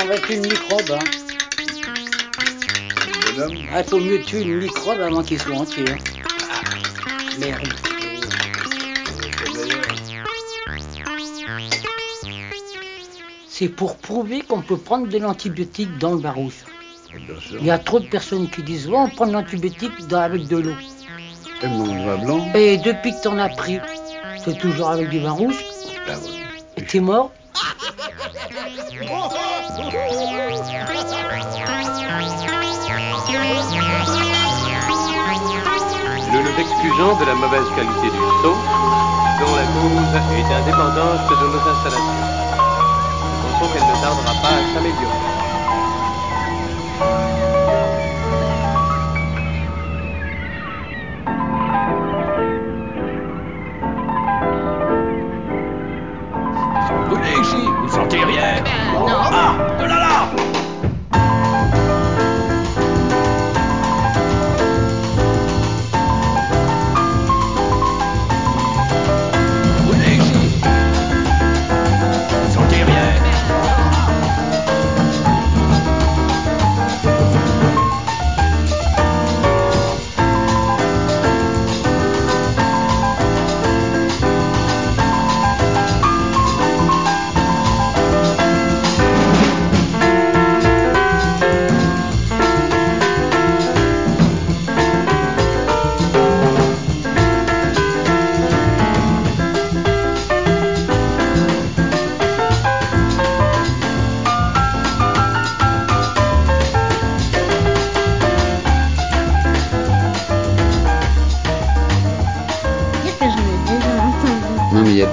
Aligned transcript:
on 0.00 0.06
va 0.06 0.18
tuer 0.18 0.36
une 0.36 0.42
microbe. 0.42 0.90
Hein. 0.90 0.98
Bonhomme. 3.36 3.58
Ah, 3.72 3.82
faut 3.84 3.98
mieux 4.00 4.20
tuer 4.22 4.42
une 4.42 4.58
microbe 4.58 5.00
avant 5.00 5.22
qu'il 5.22 5.40
soit 5.40 5.56
entier. 5.56 5.84
hein. 5.90 5.98
Merde. 7.38 7.68
C'est 13.48 13.68
pour 13.68 13.96
prouver 13.96 14.40
qu'on 14.42 14.62
peut 14.62 14.76
prendre 14.76 15.06
de 15.08 15.18
l'antibiotique 15.18 15.96
dans 15.98 16.12
le 16.12 16.18
barouche. 16.18 16.64
Sûr. 17.40 17.58
Il 17.60 17.66
y 17.66 17.70
a 17.70 17.78
trop 17.78 18.00
de 18.00 18.06
personnes 18.06 18.48
qui 18.50 18.62
disent 18.62 18.88
Ouais, 18.88 18.96
on 18.98 19.08
prend 19.08 19.26
de 19.26 19.32
l'antibiotique 19.32 19.92
avec 20.12 20.48
de 20.48 20.56
l'eau. 20.56 20.74
Vin 21.62 22.16
blanc. 22.18 22.48
Et 22.54 22.76
depuis 22.78 23.12
que 23.12 23.22
t'en 23.22 23.38
as 23.38 23.48
pris, 23.48 23.78
c'est 24.44 24.58
toujours 24.58 24.90
avec 24.90 25.08
du 25.10 25.20
vin 25.20 25.30
rouge 25.30 25.64
Ah, 26.08 26.14
et 26.76 26.82
t'es 26.84 26.98
mort. 27.00 27.32
De 36.84 37.24
la 37.24 37.34
mauvaise 37.34 37.68
qualité 37.74 38.10
du 38.10 38.18
son, 38.42 38.52
dont 39.40 39.54
la 39.56 39.66
cause 39.66 40.14
est 40.36 40.54
indépendante 40.54 41.28
de 41.28 41.46
nos 41.48 41.68
installations. 41.68 42.24
Nous 43.32 43.38
pensons 43.42 43.72
qu'elle 43.72 43.86
ne 43.88 43.94
tardera 44.00 44.34
pas 44.42 44.54
à 44.58 44.64
s'améliorer. 44.74 45.22
Brûlez 57.08 57.40
ici, 57.40 57.66
vous 57.80 57.88
sentez 57.88 58.22
rien? 58.24 58.62
Non. 58.92 59.06
Ah, 59.08 59.54
de 59.78 59.84
là 59.84 59.98
là 59.98 60.13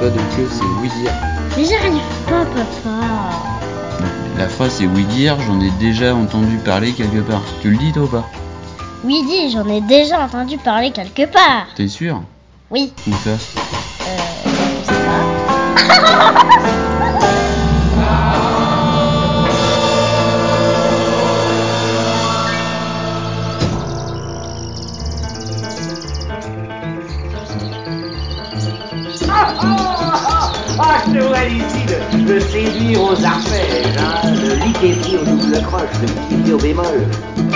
pas 0.01 0.09
de 0.09 0.19
c'est 0.49 0.63
oui 0.81 0.89
dire. 0.99 1.11
Mais 1.55 1.63
j'arrive 1.63 2.01
pas, 2.25 2.43
papa. 2.45 3.05
La 4.35 4.47
phrase 4.49 4.71
c'est 4.79 4.87
oui 4.87 5.03
dire, 5.03 5.37
j'en 5.45 5.61
ai 5.61 5.69
déjà 5.79 6.15
entendu 6.15 6.57
parler 6.57 6.93
quelque 6.93 7.21
part. 7.21 7.43
Tu 7.61 7.69
le 7.69 7.77
dis 7.77 7.91
toi 7.91 8.03
ou 8.03 8.07
pas? 8.07 8.27
Oui, 9.03 9.23
dis, 9.27 9.51
j'en 9.51 9.67
ai 9.67 9.81
déjà 9.81 10.21
entendu 10.21 10.57
parler 10.57 10.89
quelque 10.91 11.31
part. 11.31 11.67
T'es 11.75 11.87
sûr? 11.87 12.23
Oui, 12.71 12.91
Où 13.07 13.11
ça? 13.23 13.29
Euh, 13.29 13.37
je 14.45 14.87
sais 14.87 14.99
pas. 15.85 16.57
le, 32.33 32.39
séduire 32.39 33.01
aux 33.03 33.25
arpèges, 33.25 33.97
hein, 33.97 34.31
le 34.41 34.65
liquéfier 34.65 35.17
au 35.17 35.25
double 35.25 35.61
croche, 35.63 35.89
le 36.01 36.07
liquéfier 36.07 36.53
au 36.53 36.57
bémol. 36.57 37.50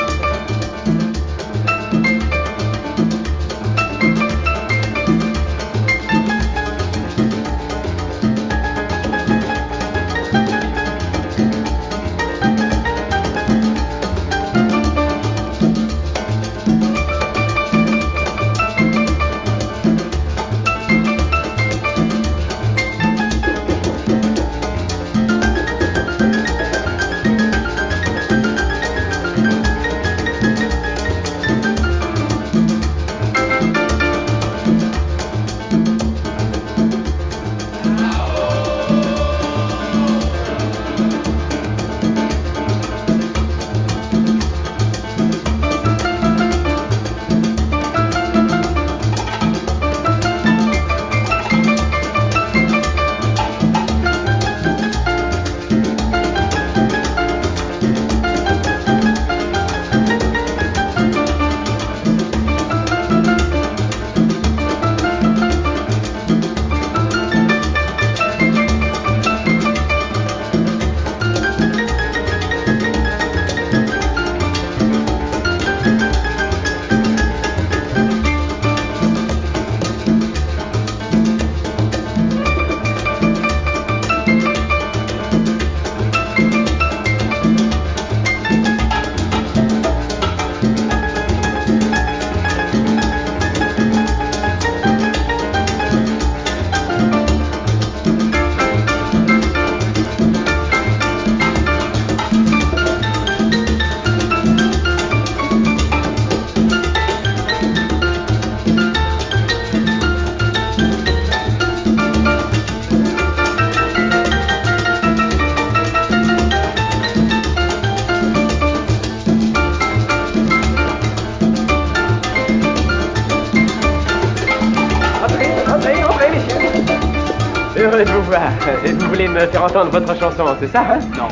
Entendre 129.76 129.92
votre 130.08 130.16
chanson, 130.20 130.46
c'est 130.60 130.68
ça 130.68 130.82
hein? 130.94 131.00
Non. 131.18 131.28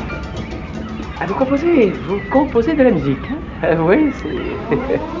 Ah, 1.20 1.26
vous 1.26 1.34
composez, 1.34 1.92
vous 2.06 2.20
composez 2.30 2.74
de 2.74 2.82
la 2.82 2.90
musique. 2.90 3.30
hein? 3.30 3.38
Euh, 3.64 3.76
oui, 3.86 4.12
c'est. 4.12 4.58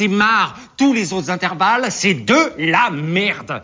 c'est 0.00 0.08
marre. 0.08 0.56
Tous 0.78 0.94
les 0.94 1.12
autres 1.12 1.28
intervalles, 1.30 1.88
c'est 1.90 2.14
de 2.14 2.52
la 2.56 2.88
merde. 2.90 3.62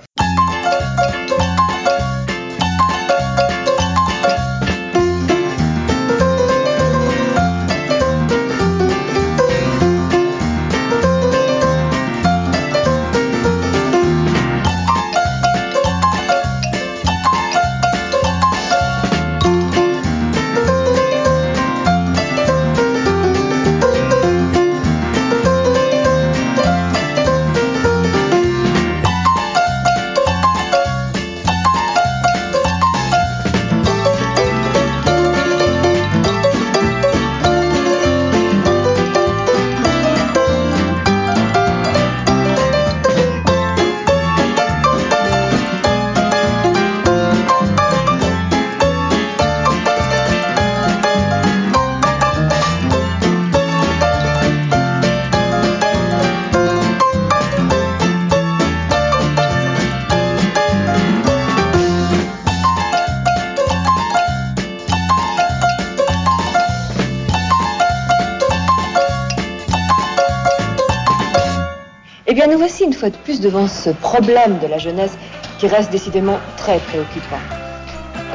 Devant 73.47 73.69
ce 73.69 73.91
problème 73.91 74.59
de 74.59 74.67
la 74.67 74.79
jeunesse 74.79 75.17
qui 75.59 75.69
reste 75.69 75.93
décidément 75.93 76.39
très 76.57 76.79
préoccupant. 76.79 77.43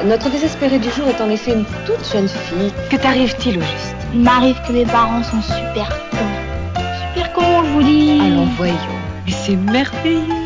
Notre 0.06 0.30
désespéré 0.30 0.78
du 0.78 0.90
jour 0.90 1.06
est 1.06 1.20
en 1.20 1.28
effet 1.28 1.52
une 1.52 1.66
toute 1.86 2.04
jeune 2.10 2.28
fille. 2.28 2.72
Que 2.90 2.96
t'arrive-t-il 2.96 3.58
au 3.58 3.60
juste? 3.60 3.96
Il 4.14 4.20
m'arrive 4.20 4.58
que 4.66 4.72
mes 4.72 4.86
parents 4.86 5.22
sont 5.22 5.42
super 5.42 5.88
cons. 6.10 6.80
Super 7.14 7.32
cons, 7.34 7.62
je 7.64 7.70
vous 7.72 7.82
dis. 7.82 8.20
Allons, 8.24 8.48
voyons. 8.56 8.98
Mais 9.26 9.32
c'est 9.32 9.56
merveilleux. 9.56 10.41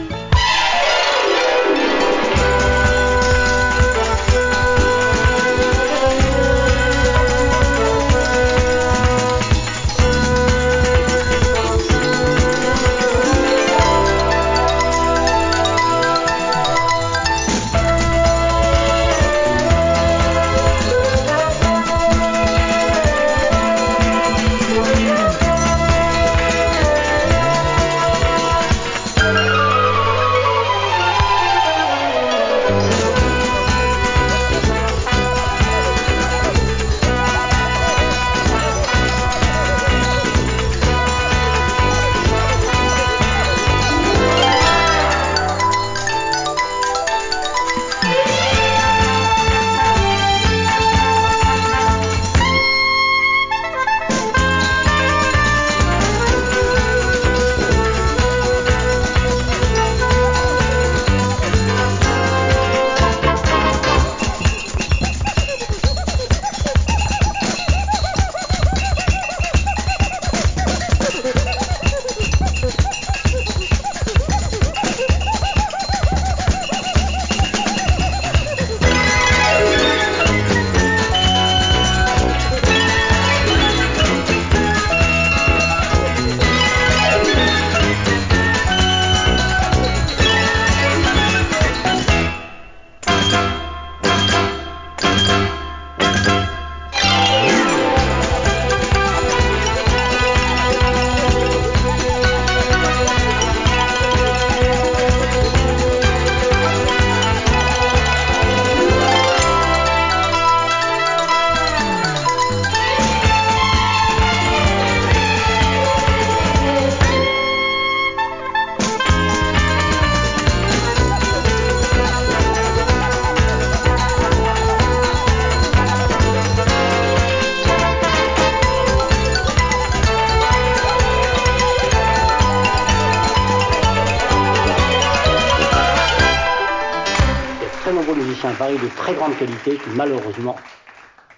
Qui 139.75 139.91
malheureusement 139.91 140.57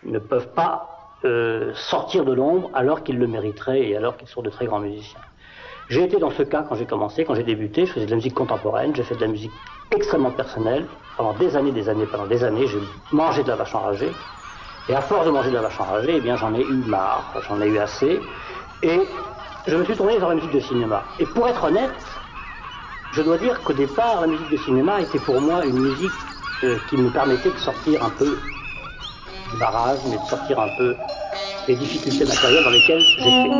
ne 0.04 0.18
peuvent 0.18 0.52
pas 0.54 1.14
euh, 1.24 1.72
sortir 1.74 2.24
de 2.24 2.32
l'ombre 2.32 2.70
alors 2.74 3.02
qu'ils 3.02 3.18
le 3.18 3.26
mériteraient 3.26 3.88
et 3.88 3.96
alors 3.96 4.16
qu'ils 4.16 4.28
sont 4.28 4.42
de 4.42 4.50
très 4.50 4.66
grands 4.66 4.80
musiciens. 4.80 5.20
J'ai 5.88 6.04
été 6.04 6.18
dans 6.18 6.30
ce 6.30 6.42
cas 6.42 6.64
quand 6.68 6.74
j'ai 6.74 6.86
commencé, 6.86 7.24
quand 7.24 7.34
j'ai 7.34 7.42
débuté, 7.42 7.86
je 7.86 7.92
faisais 7.92 8.04
de 8.04 8.10
la 8.10 8.16
musique 8.16 8.34
contemporaine, 8.34 8.94
j'ai 8.94 9.02
fait 9.02 9.16
de 9.16 9.22
la 9.22 9.28
musique 9.28 9.54
extrêmement 9.90 10.30
personnelle. 10.30 10.88
Pendant 11.16 11.32
des 11.32 11.56
années, 11.56 11.72
des 11.72 11.88
années, 11.88 12.06
pendant 12.06 12.26
des 12.26 12.44
années, 12.44 12.66
j'ai 12.66 12.80
mangé 13.10 13.42
de 13.42 13.48
la 13.48 13.56
vache 13.56 13.74
enragée. 13.74 14.14
Et 14.88 14.94
à 14.94 15.00
force 15.00 15.26
de 15.26 15.30
manger 15.30 15.50
de 15.50 15.54
la 15.54 15.62
vache 15.62 15.80
enragée, 15.80 16.12
eh 16.16 16.20
bien 16.20 16.36
j'en 16.36 16.54
ai 16.54 16.62
eu 16.62 16.84
marre, 16.84 17.40
j'en 17.48 17.60
ai 17.60 17.66
eu 17.66 17.78
assez. 17.78 18.22
Et 18.82 19.00
je 19.66 19.76
me 19.76 19.84
suis 19.84 19.96
tourné 19.96 20.18
vers 20.18 20.28
la 20.28 20.34
musique 20.34 20.52
de 20.52 20.60
cinéma. 20.60 21.14
Et 21.18 21.26
pour 21.26 21.48
être 21.48 21.64
honnête, 21.64 22.22
je 23.10 23.22
dois 23.22 23.38
dire 23.38 23.62
qu'au 23.62 23.72
départ, 23.72 24.20
la 24.20 24.26
musique 24.26 24.50
de 24.50 24.56
cinéma 24.56 25.00
était 25.00 25.18
pour 25.18 25.40
moi 25.40 25.64
une 25.64 25.78
musique 25.78 26.28
euh, 26.64 26.76
qui 26.88 26.96
me 26.96 27.10
permettait 27.10 27.52
de 27.52 27.58
sortir 27.58 28.02
un 28.02 28.10
peu 28.10 28.36
du 29.50 29.56
barrage, 29.58 30.00
mais 30.10 30.18
de 30.18 30.24
sortir 30.24 30.58
un 30.58 30.68
peu 30.68 30.96
des 31.66 31.76
difficultés 31.76 32.24
matérielles 32.24 32.64
dans 32.64 32.70
lesquelles 32.70 33.06
j'étais. 33.18 33.50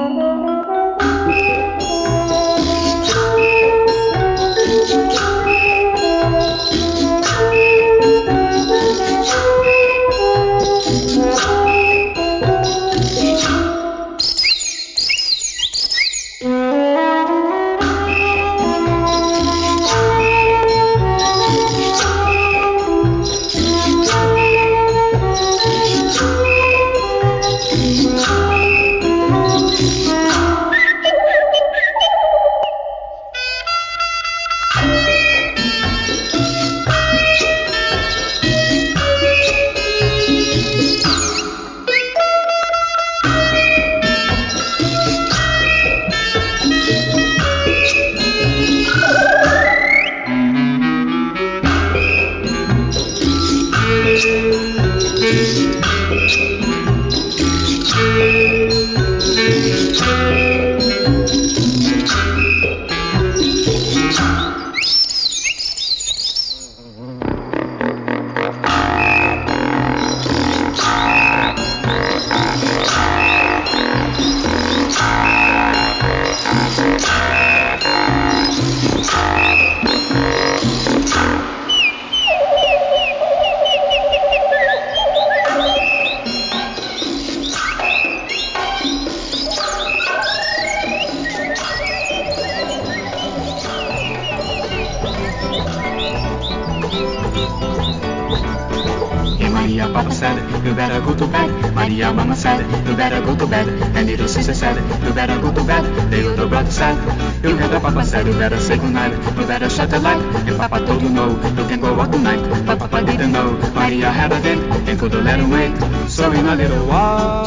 Said, 102.39 102.63
you 102.87 102.97
better 102.97 103.21
go 103.21 103.37
to 103.37 103.47
bed. 103.47 103.69
And 103.97 104.07
little 104.07 104.29
sister 104.29 104.55
said, 104.55 104.77
you 105.05 105.13
better 105.13 105.39
go 105.41 105.53
to 105.53 105.65
bed. 105.65 105.85
The 106.11 106.31
older 106.31 106.47
brother 106.47 106.71
said, 106.71 106.97
you 107.43 107.57
heard 107.57 107.83
Papa 107.83 108.05
said, 108.05 108.27
you 108.27 108.33
better 108.33 108.59
say 108.59 108.77
goodnight. 108.79 109.13
You 109.37 109.47
better 109.47 109.69
shut 109.69 109.91
the 109.91 109.99
light. 109.99 110.23
And 110.47 110.57
Papa 110.57 110.87
told 110.87 111.03
you 111.03 111.11
no, 111.11 111.31
you 111.59 111.65
can 111.69 111.81
go 111.81 112.01
out 112.01 112.13
tonight. 112.13 112.43
But 112.65 112.79
Papa 112.79 113.05
didn't 113.05 113.33
know, 113.33 113.51
Maria 113.75 114.11
had 114.11 114.33
a 114.33 114.41
date 114.41 114.63
and 114.89 114.99
couldn't 114.99 115.25
let 115.25 115.41
him 115.41 115.51
wait. 115.51 115.75
So 116.09 116.31
in 116.33 116.47
a 116.47 116.55
little 116.55 116.87
while, 116.87 117.47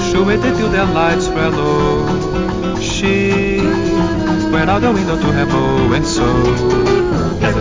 she 0.00 0.18
waited 0.18 0.54
till 0.56 0.70
the 0.70 0.84
lights 0.86 1.28
were 1.28 1.50
low. 1.50 2.80
She 2.80 3.58
went 4.52 4.70
out 4.70 4.80
the 4.82 4.92
window 4.92 5.16
to 5.16 5.32
her 5.32 5.46
bow 5.46 5.92
and 5.92 6.06
so. 6.06 7.05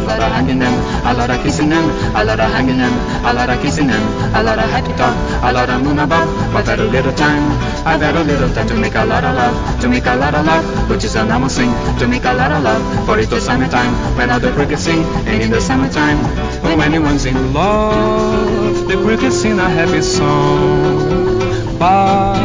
A 0.05 0.07
lot 0.07 0.21
of 0.21 0.31
hanging 0.31 0.59
them, 0.59 0.74
a 1.03 1.13
lot 1.17 1.29
of 1.31 1.41
kissing 1.41 1.69
them, 1.69 1.89
a 2.15 2.24
lot 2.24 2.39
of 2.39 2.51
hanging 2.51 2.77
them, 2.77 2.93
a 3.25 3.33
lot 3.33 3.50
of 3.50 3.59
kissing 3.59 3.88
them, 3.88 4.03
a 4.35 4.43
lot 4.43 4.59
of 4.59 4.69
happy 4.69 4.93
talk, 4.93 5.17
a 5.41 5.51
lot 5.51 5.67
of 5.67 5.81
moon 5.81 5.97
above. 5.97 6.29
But 6.53 6.65
very 6.65 6.88
little 6.88 7.12
time, 7.13 7.41
ah, 7.81 7.95
I've 7.95 8.01
had 8.01 8.15
a 8.15 8.24
little 8.24 8.50
time 8.53 8.67
to 8.67 8.75
make 8.75 8.93
a 8.93 9.03
lot 9.03 9.24
of 9.24 9.33
love, 9.33 9.81
to 9.81 9.89
make 9.89 10.05
a 10.05 10.15
lot 10.15 10.35
of 10.35 10.45
love, 10.45 10.89
which 10.91 11.03
is 11.03 11.15
a 11.15 11.25
normal 11.25 11.50
thing, 11.50 11.74
to 11.97 12.07
make 12.07 12.24
a 12.24 12.33
lot 12.33 12.51
of 12.51 12.62
love. 12.62 12.83
For 13.07 13.17
it 13.17 13.31
was 13.31 13.45
summertime, 13.45 13.93
when 14.15 14.29
all 14.29 14.39
the 14.39 14.51
crickets 14.53 14.83
sing, 14.83 15.01
and 15.25 15.41
in 15.41 15.50
the 15.50 15.59
summertime, 15.59 16.21
when 16.62 16.81
anyone's 16.81 17.25
in 17.25 17.51
love, 17.51 18.88
the 18.88 19.01
crickets 19.01 19.41
sing 19.41 19.57
a 19.57 19.67
happy 19.67 20.01
song. 20.01 21.79
But 21.79 22.38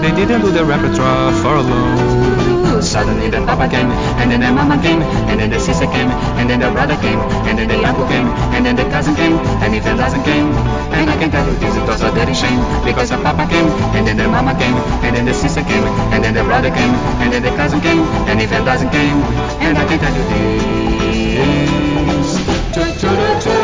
they 0.00 0.12
didn't 0.12 0.42
do 0.42 0.52
the 0.52 0.64
repertoire 0.64 1.32
for 1.42 1.60
long. 1.60 2.17
Suddenly 2.88 3.28
the 3.28 3.44
papa 3.44 3.68
came, 3.68 3.90
and 4.16 4.32
then 4.32 4.40
the 4.40 4.50
mama 4.50 4.80
came, 4.80 5.02
and 5.28 5.38
then 5.38 5.50
the 5.50 5.60
sister 5.60 5.84
came, 5.84 6.08
and 6.40 6.48
then 6.48 6.58
the 6.58 6.70
brother 6.70 6.96
came, 6.96 7.20
and 7.44 7.58
then 7.58 7.68
the 7.68 7.76
uncle 7.84 8.08
came, 8.08 8.26
and 8.56 8.64
then 8.64 8.76
the 8.76 8.84
cousin 8.88 9.14
came, 9.14 9.36
and 9.60 9.74
even 9.74 9.98
doesn't 9.98 10.24
came. 10.24 10.48
And 10.96 11.10
I 11.10 11.16
can 11.20 11.30
tell 11.30 11.46
you 11.46 11.52
this, 11.60 11.76
it 11.76 11.84
was 11.86 12.00
a 12.00 12.10
dirty 12.16 12.32
shame, 12.32 12.64
because 12.88 13.10
the 13.10 13.18
papa 13.18 13.46
came, 13.52 13.68
and 13.92 14.06
then 14.06 14.16
the 14.16 14.26
mama 14.26 14.56
came, 14.56 14.74
and 15.04 15.14
then 15.14 15.26
the 15.26 15.34
sister 15.34 15.60
came, 15.62 15.84
and 15.84 16.24
then 16.24 16.32
the 16.32 16.42
brother 16.44 16.70
came, 16.70 16.94
and 17.20 17.30
then 17.30 17.42
the 17.42 17.50
cousin 17.60 17.80
came, 17.82 18.00
and 18.24 18.40
even 18.40 18.64
doesn't 18.64 18.88
came. 18.88 19.20
And 19.60 19.76
I 19.76 19.84
can 19.84 19.98
tell 20.00 20.14
you 20.16 20.24
this. 23.44 23.57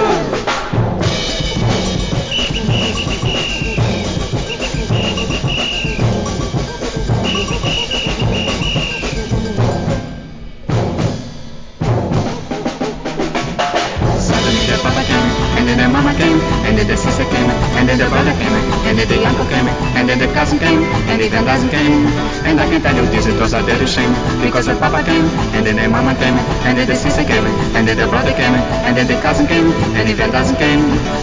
Cousin 20.58 20.58
came, 20.58 20.82
and 21.08 21.22
even 21.22 21.44
doesn't 21.44 21.70
came. 21.70 22.06
And 22.44 22.60
I 22.60 22.68
can 22.68 22.82
tell 22.82 22.94
you 22.94 23.06
this, 23.10 23.26
it 23.26 23.38
was 23.40 23.54
a 23.54 23.62
dirty 23.62 23.86
shame, 23.86 24.12
because 24.42 24.66
the 24.66 24.74
papa 24.76 25.02
came, 25.04 25.24
and 25.54 25.66
then 25.66 25.76
the 25.76 25.88
mama 25.88 26.14
came, 26.14 26.36
and 26.66 26.78
then 26.78 26.86
the 26.86 26.94
sister 26.96 27.24
came, 27.24 27.44
and 27.74 27.88
then 27.88 27.96
the 27.96 28.06
brother 28.06 28.32
came, 28.32 28.54
and 28.86 28.96
then 28.96 29.06
the 29.06 29.20
cousin 29.20 29.46
came, 29.46 29.72
and 29.96 30.08
even 30.08 30.30
doesn't 30.30 30.56
came. 30.56 30.80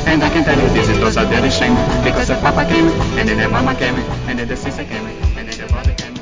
And 0.07 0.23
I 0.23 0.29
can 0.29 0.43
tell 0.43 0.57
you 0.57 0.67
this, 0.73 0.89
it 0.89 1.01
was 1.01 1.17
a 1.17 1.25
dirty 1.29 1.50
shame, 1.50 1.75
because 2.03 2.27
the 2.27 2.35
papa 2.35 2.65
came, 2.65 2.88
and 3.17 3.27
then 3.29 3.38
the 3.38 3.50
mama 3.50 3.75
came, 3.75 3.95
and 4.27 4.39
then 4.39 4.47
the 4.47 4.57
sister 4.57 4.83
came, 4.83 5.05
and 5.38 5.47
then 5.47 5.57
the 5.57 5.67
brother 5.71 5.93
came. 5.93 6.15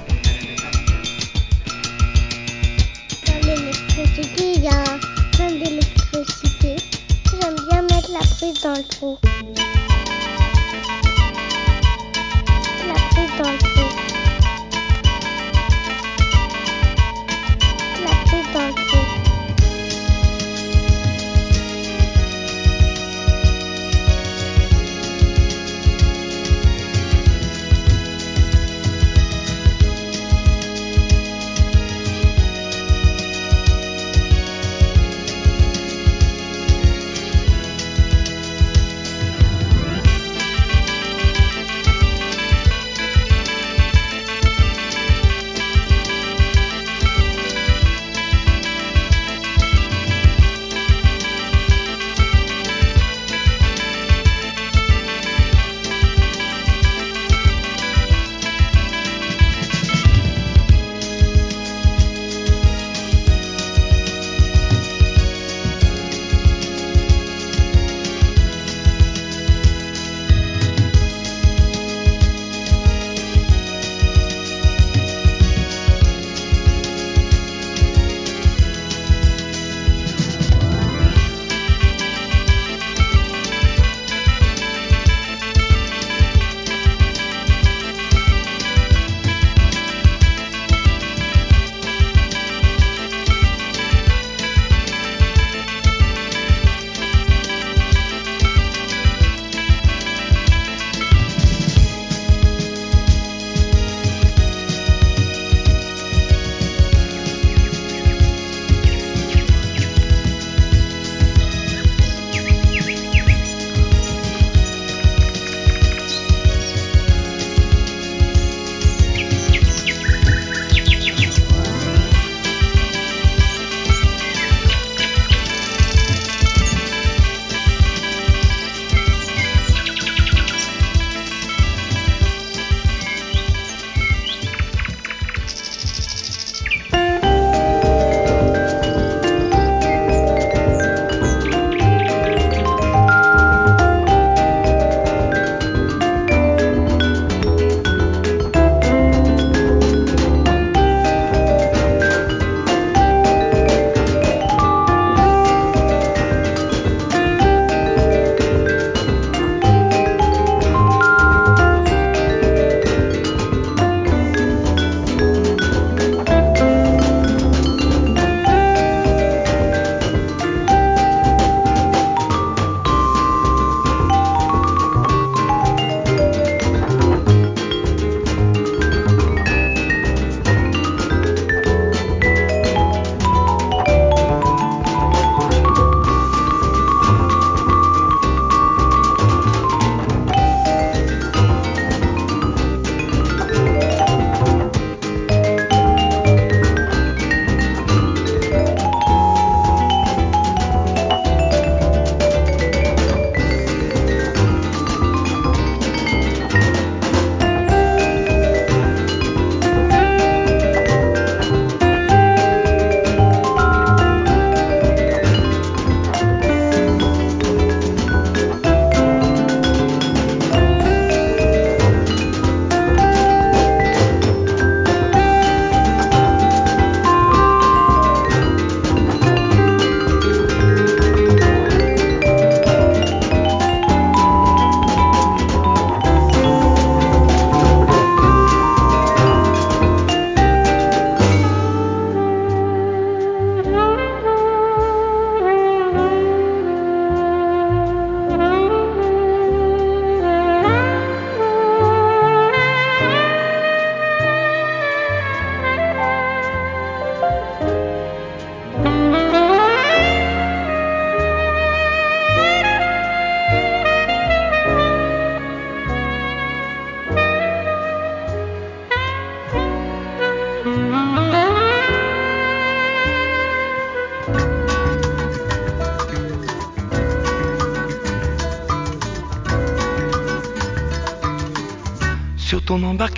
l'électricité, 5.48 6.76
il. 6.76 7.40
J'aime 7.42 7.56
bien 7.70 7.82
mettre 7.84 8.12
la 8.12 8.20
prise 8.20 8.62
dans 8.62 8.74
le 8.74 8.84
trou. 8.84 9.18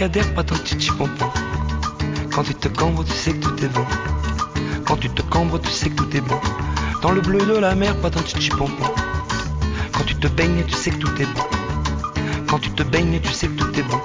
Quand 0.01 0.09
tu 2.43 2.55
te 2.55 2.67
cambres, 2.69 3.03
tu 3.05 3.11
sais 3.11 3.33
que 3.33 3.45
tout 3.45 3.63
est 3.63 3.67
bon. 3.67 3.85
Quand 4.83 4.95
tu 4.95 5.09
te 5.11 5.21
cambres, 5.21 5.61
tu 5.61 5.69
sais 5.69 5.91
que 5.91 5.95
tout 5.95 6.17
est 6.17 6.21
bon. 6.21 6.39
Dans 7.03 7.11
le 7.11 7.21
bleu 7.21 7.37
de 7.45 7.55
la 7.59 7.75
mer, 7.75 7.95
pas 7.97 8.09
ton 8.09 8.21
petit 8.21 8.49
pompon. 8.49 8.91
Quand 9.93 10.03
tu 10.03 10.15
te 10.15 10.27
baignes, 10.27 10.63
tu 10.67 10.73
sais 10.73 10.89
que 10.89 10.97
tout 10.97 11.21
est 11.21 11.27
bon. 11.35 11.43
Quand 12.49 12.57
tu 12.57 12.71
te 12.71 12.81
baignes, 12.81 13.19
tu 13.21 13.31
sais 13.31 13.47
que 13.47 13.61
tout 13.61 13.79
est 13.79 13.83
bon. 13.83 14.01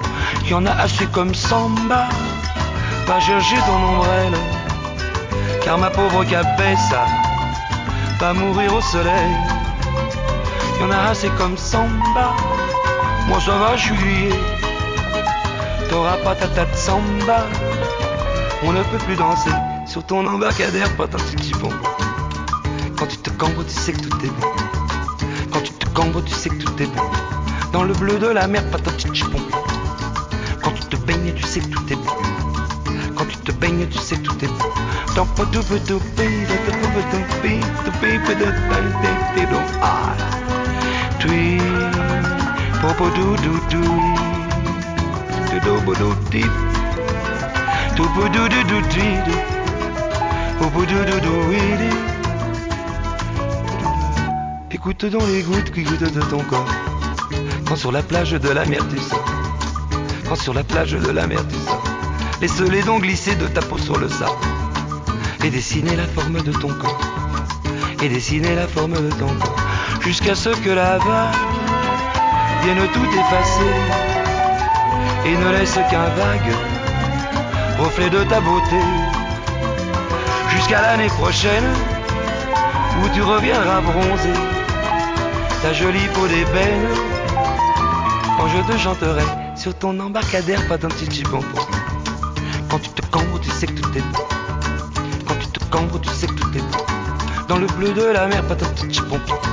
Y 0.47 0.53
en 0.53 0.67
a 0.67 0.71
assez 0.71 1.07
comme 1.07 1.33
samba. 1.33 2.09
Va 3.07 3.19
chercher 3.19 3.57
ton 3.65 3.83
ombrelle. 3.95 4.37
Car 5.63 5.79
ma 5.79 5.89
pauvre 5.89 6.23
cabessa 6.25 7.05
va 8.19 8.33
mourir 8.33 8.71
au 8.71 8.81
soleil. 8.81 9.35
Y 10.79 10.83
en 10.83 10.91
a 10.91 11.09
assez 11.09 11.29
comme 11.39 11.57
samba. 11.57 12.35
Moi 13.27 13.39
ça 13.43 13.57
va, 13.57 13.75
je 13.75 13.85
suis. 13.85 14.56
On 18.63 18.71
ne 18.71 18.83
peut 18.83 18.97
plus 19.05 19.15
danser 19.15 19.49
sur 19.87 20.03
ton 20.05 20.27
embarcadère, 20.27 20.89
petit 20.95 21.51
pompon. 21.53 21.75
Quand 22.97 23.07
tu 23.07 23.17
te 23.17 23.29
cambres, 23.31 23.65
tu 23.65 23.73
sais 23.73 23.93
que 23.93 24.01
tout 24.01 24.25
est 24.25 24.29
bon. 24.29 24.47
Quand 25.51 25.61
tu 25.61 25.73
te 25.73 25.87
cambres, 25.89 26.23
tu 26.23 26.33
sais 26.33 26.49
que 26.49 26.63
tout 26.63 26.83
est 26.83 26.85
bon. 26.85 27.01
Dans 27.73 27.83
le 27.83 27.93
bleu 27.93 28.19
de 28.19 28.27
la 28.27 28.47
mer, 28.47 28.63
petit 28.65 29.23
pompon. 29.23 29.57
Quand 30.63 30.71
tu 30.71 30.83
te 30.83 30.97
baignes, 30.97 31.33
tu 31.35 31.43
sais 31.43 31.61
que 31.61 31.67
tout 31.67 31.93
est 31.93 31.95
bon. 31.95 32.15
Quand 33.15 33.25
tu 33.25 33.37
te 33.37 33.51
baignes, 33.53 33.87
tu 33.89 33.97
sais 33.97 34.17
que 34.17 34.21
tout 34.21 34.45
est 34.45 34.47
bon. 34.47 34.69
Dans 35.15 35.25
ah. 39.81 40.13
Do. 45.59 45.77
Écoute 54.71 55.05
dans 55.05 55.25
les 55.25 55.41
gouttes 55.41 55.71
qui 55.71 55.83
goûtent 55.83 56.13
de 56.13 56.21
ton 56.21 56.39
corps. 56.43 56.65
Quand 57.67 57.75
sur 57.75 57.91
la 57.91 58.01
plage 58.01 58.31
de 58.31 58.49
la 58.49 58.65
mer 58.65 58.81
tu 58.89 58.97
sors. 58.99 59.25
Quand 60.29 60.35
sur 60.35 60.53
la 60.53 60.63
plage 60.63 60.93
de 60.93 61.11
la 61.11 61.27
mer 61.27 61.45
tu 61.47 61.55
sors. 61.55 61.83
Laisse 62.41 62.59
les 62.61 62.83
dents 62.83 62.99
glisser 62.99 63.35
de 63.35 63.47
ta 63.47 63.61
peau 63.61 63.77
sur 63.77 63.97
le 63.97 64.07
sable. 64.07 64.31
Et 65.43 65.49
dessiner 65.49 65.95
la 65.95 66.05
forme 66.05 66.41
de 66.41 66.51
ton 66.51 66.69
corps. 66.69 66.99
Et 68.01 68.09
dessiner 68.09 68.55
la 68.55 68.67
forme 68.67 68.93
de 68.93 69.09
ton 69.11 69.27
corps. 69.27 69.55
Jusqu'à 70.01 70.35
ce 70.35 70.49
que 70.49 70.69
la 70.69 70.97
vague 70.99 71.35
vienne 72.63 72.87
tout 72.93 73.19
effacer. 73.19 74.16
Et 75.25 75.35
ne 75.35 75.49
laisse 75.51 75.79
qu'un 75.89 76.09
vague 76.21 76.53
reflet 77.79 78.09
de 78.09 78.23
ta 78.23 78.39
beauté. 78.39 78.79
Jusqu'à 80.49 80.81
l'année 80.81 81.07
prochaine 81.07 81.65
où 83.03 83.09
tu 83.13 83.21
reviendras 83.21 83.81
bronzé, 83.81 84.33
ta 85.61 85.73
jolie 85.73 86.07
peau 86.13 86.27
d'ébène, 86.27 86.87
quand 88.37 88.47
je 88.47 88.73
te 88.73 88.77
chanterai 88.77 89.23
sur 89.55 89.73
ton 89.75 89.99
embarcadère, 89.99 90.65
pas 90.67 90.77
d'un 90.77 90.89
petit 90.89 91.23
pompon. 91.23 91.61
Quand 92.69 92.79
tu 92.79 92.89
te 92.89 93.05
cambres, 93.07 93.39
tu 93.41 93.49
sais 93.49 93.67
que 93.67 93.79
tout 93.79 93.97
est 93.97 94.01
bon. 94.01 94.23
Quand 95.27 95.35
tu 95.39 95.47
te 95.47 95.63
cambres, 95.65 95.99
tu 96.01 96.09
sais 96.09 96.27
que 96.27 96.33
tout 96.33 96.49
est 96.55 96.61
bon. 96.61 96.85
Dans 97.47 97.57
le 97.57 97.67
bleu 97.67 97.93
de 97.93 98.03
la 98.03 98.27
mer, 98.27 98.43
pas 98.43 98.55
d'un 98.55 98.67
petit 98.67 99.01
pompon. 99.01 99.46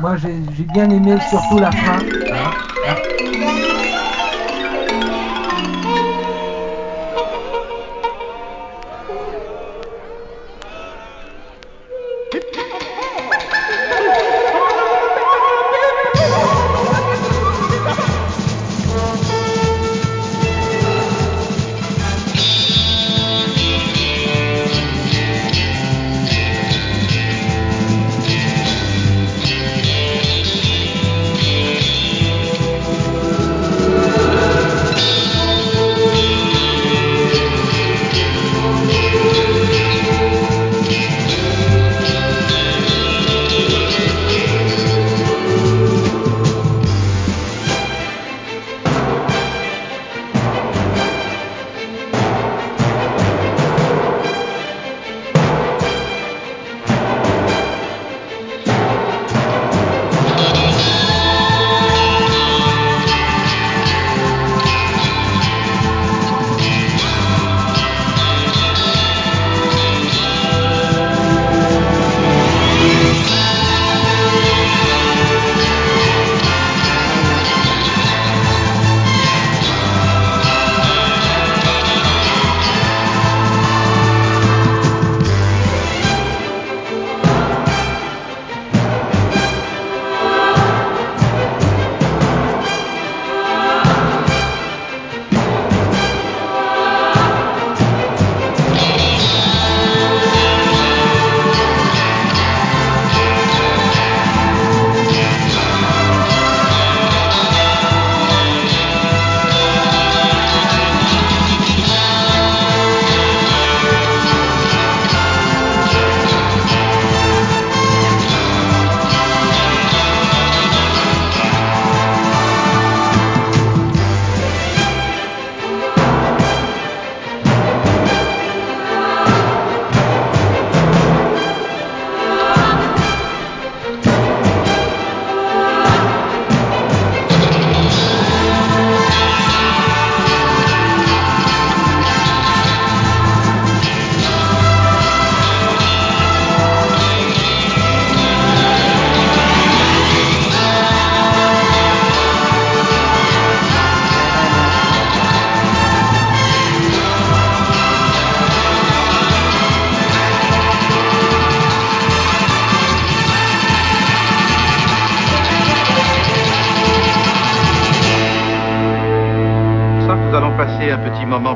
Moi 0.00 0.16
j'ai 0.16 0.64
bien 0.64 0.90
aimé 0.90 1.16
surtout 1.30 1.58
la 1.58 1.70
fin. 1.70 1.98
Hein. 2.32 2.52
Thank 2.84 3.41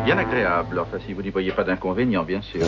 bien 0.06 0.18
agréable, 0.18 0.78
enfin 0.78 1.00
si 1.00 1.12
vous 1.12 1.22
n'y 1.22 1.30
voyez 1.30 1.50
pas 1.50 1.64
d'inconvénient, 1.64 2.22
bien 2.22 2.40
sûr. 2.40 2.65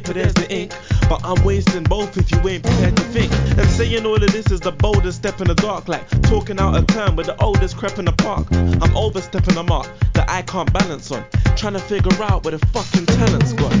Paper, 0.00 0.12
there's 0.12 0.34
the 0.34 0.50
ink. 0.52 0.72
But 1.08 1.20
I'm 1.24 1.42
wasting 1.44 1.84
both 1.84 2.16
if 2.16 2.30
you 2.30 2.38
ain't 2.48 2.62
prepared 2.62 2.96
to 2.96 3.02
think. 3.04 3.32
And 3.58 3.68
saying 3.70 4.04
all 4.04 4.22
of 4.22 4.32
this 4.32 4.50
is 4.50 4.60
the 4.60 4.72
boldest 4.72 5.18
step 5.18 5.40
in 5.40 5.48
the 5.48 5.54
dark, 5.54 5.88
like 5.88 6.06
talking 6.22 6.58
out 6.58 6.76
a 6.76 6.84
term 6.84 7.16
with 7.16 7.26
the 7.26 7.42
oldest 7.42 7.76
crep 7.76 7.98
in 7.98 8.04
the 8.04 8.12
park. 8.12 8.46
I'm 8.52 8.96
overstepping 8.96 9.56
a 9.56 9.62
mark 9.62 9.88
that 10.14 10.28
I 10.28 10.42
can't 10.42 10.70
balance 10.72 11.10
on. 11.10 11.24
Trying 11.56 11.74
to 11.74 11.78
figure 11.78 12.22
out 12.22 12.44
where 12.44 12.56
the 12.56 12.66
fucking 12.66 13.06
talent's 13.06 13.52
gone. 13.54 13.72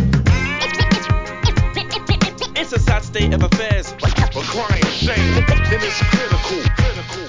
It's 2.56 2.72
a 2.72 2.78
sad 2.78 3.04
state 3.04 3.34
of 3.34 3.42
affairs. 3.42 3.94
Crying 3.98 4.84
shame, 4.86 5.34
then 5.70 5.80
it's 5.82 6.00
critical. 6.14 6.62
critical. 6.76 7.26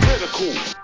Critical. 0.00 0.83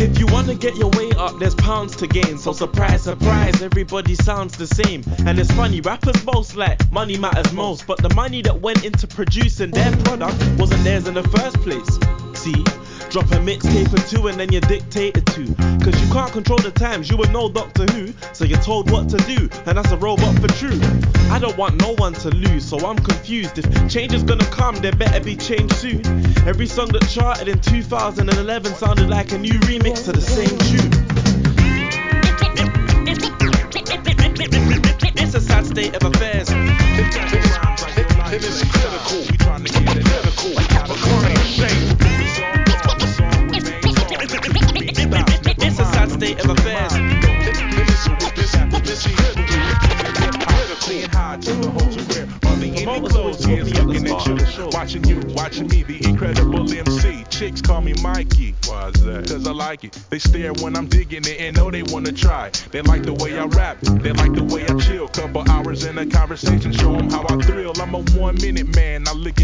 If 0.00 0.18
you 0.18 0.26
wanna 0.26 0.56
get 0.56 0.76
your 0.76 0.90
way 0.90 1.10
up, 1.16 1.38
there's 1.38 1.54
pounds 1.54 1.94
to 1.96 2.08
gain. 2.08 2.36
So 2.38 2.52
surprise, 2.52 3.02
surprise, 3.02 3.62
everybody 3.62 4.16
sounds 4.16 4.56
the 4.56 4.66
same. 4.66 5.04
And 5.24 5.38
it's 5.38 5.50
funny, 5.52 5.80
rappers 5.80 6.24
most 6.24 6.56
like 6.56 6.90
money 6.90 7.16
matters 7.16 7.52
most, 7.52 7.86
but 7.86 7.98
the 7.98 8.12
money 8.14 8.42
that 8.42 8.60
went 8.60 8.84
into 8.84 9.06
producing 9.06 9.70
their 9.70 9.92
product 9.98 10.36
wasn't 10.58 10.82
theirs 10.82 11.06
in 11.06 11.14
the 11.14 11.22
first 11.22 11.56
place. 11.60 12.23
See? 12.44 12.62
Drop 13.08 13.24
a 13.32 13.40
mixtape 13.40 13.90
or 13.94 14.06
two 14.06 14.28
and 14.28 14.38
then 14.38 14.52
you're 14.52 14.60
dictated 14.60 15.24
to. 15.28 15.46
Cause 15.82 15.98
you 15.98 16.12
can't 16.12 16.30
control 16.30 16.58
the 16.58 16.70
times, 16.72 17.08
you 17.08 17.16
would 17.16 17.32
know 17.32 17.48
Doctor 17.48 17.86
Who. 17.86 18.12
So 18.34 18.44
you're 18.44 18.60
told 18.60 18.90
what 18.90 19.08
to 19.08 19.16
do, 19.16 19.48
and 19.64 19.78
that's 19.78 19.90
a 19.92 19.96
robot 19.96 20.38
for 20.38 20.48
true. 20.48 20.78
I 21.30 21.38
don't 21.38 21.56
want 21.56 21.80
no 21.80 21.94
one 21.94 22.12
to 22.12 22.28
lose, 22.28 22.68
so 22.68 22.86
I'm 22.86 22.98
confused. 22.98 23.56
If 23.56 23.64
change 23.90 24.12
is 24.12 24.22
gonna 24.24 24.44
come, 24.50 24.76
there 24.76 24.92
better 24.92 25.24
be 25.24 25.36
change 25.36 25.72
soon. 25.72 26.04
Every 26.46 26.66
song 26.66 26.88
that 26.88 27.08
charted 27.08 27.48
in 27.48 27.60
2011 27.60 28.74
sounded 28.74 29.08
like 29.08 29.32
a 29.32 29.38
new 29.38 29.58
remix 29.60 30.04
to 30.04 30.12
the 30.12 30.20
same 30.20 30.58
tune. 30.68 30.92
It's 35.16 35.34
a 35.34 35.40
sad 35.40 35.64
state 35.64 35.94
of 35.96 36.02
affairs. 36.14 36.48
It's 38.34 38.70
critical. 38.70 39.33
State 46.24 46.44
of 46.44 46.50
affairs. 46.50 46.92
Saying 50.84 51.08
hi 51.12 51.38
to 51.38 51.52
the 51.54 51.70
hoes 51.70 51.94
who 51.94 52.04
wear 52.12 52.34
all 52.88 53.00
the 53.00 53.08
clothes. 53.08 53.46
Yeah, 53.46 53.62
looking 53.62 54.06
at 54.06 54.26
you, 54.26 54.68
watching 54.72 55.04
you, 55.04 55.20
watching 55.34 55.68
me, 55.68 55.82
the 55.82 56.04
incredible 56.06 56.70
MC. 56.70 57.24
Chicks 57.30 57.60
call 57.60 57.80
me 57.80 57.94
Mikey. 58.02 58.54
Why 58.66 58.88
is 58.88 59.04
that? 59.04 59.28
Cause 59.28 59.46
I 59.46 59.52
like 59.52 59.84
it. 59.84 59.98
They 60.10 60.18
stare 60.18 60.52
when 60.54 60.76
I'm 60.76 60.86
digging 60.86 61.24
it 61.24 61.40
and 61.40 61.56
know 61.56 61.70
they 61.70 61.82
wanna 61.82 62.12
try. 62.12 62.50
They 62.70 62.82
like 62.82 63.02
the 63.02 63.14
way 63.14 63.38
I 63.38 63.44
rap, 63.44 63.80
they 63.80 64.12
like 64.12 64.32
the 64.32 64.44
way 64.44 64.64
I 64.66 64.74
chill. 64.78 65.08
Couple 65.08 65.48
hours 65.50 65.84
in 65.84 65.98
a 65.98 66.06
conversation, 66.06 66.72
show 66.72 66.92
them 66.96 67.10
how 67.10 67.24
I 67.28 67.36
thrill. 67.42 67.72
I'm 67.80 67.94
a 67.94 68.02
one 68.18 68.36
minute 68.36 68.74
man. 68.74 69.08
I 69.08 69.12
lick 69.12 69.40
it 69.40 69.43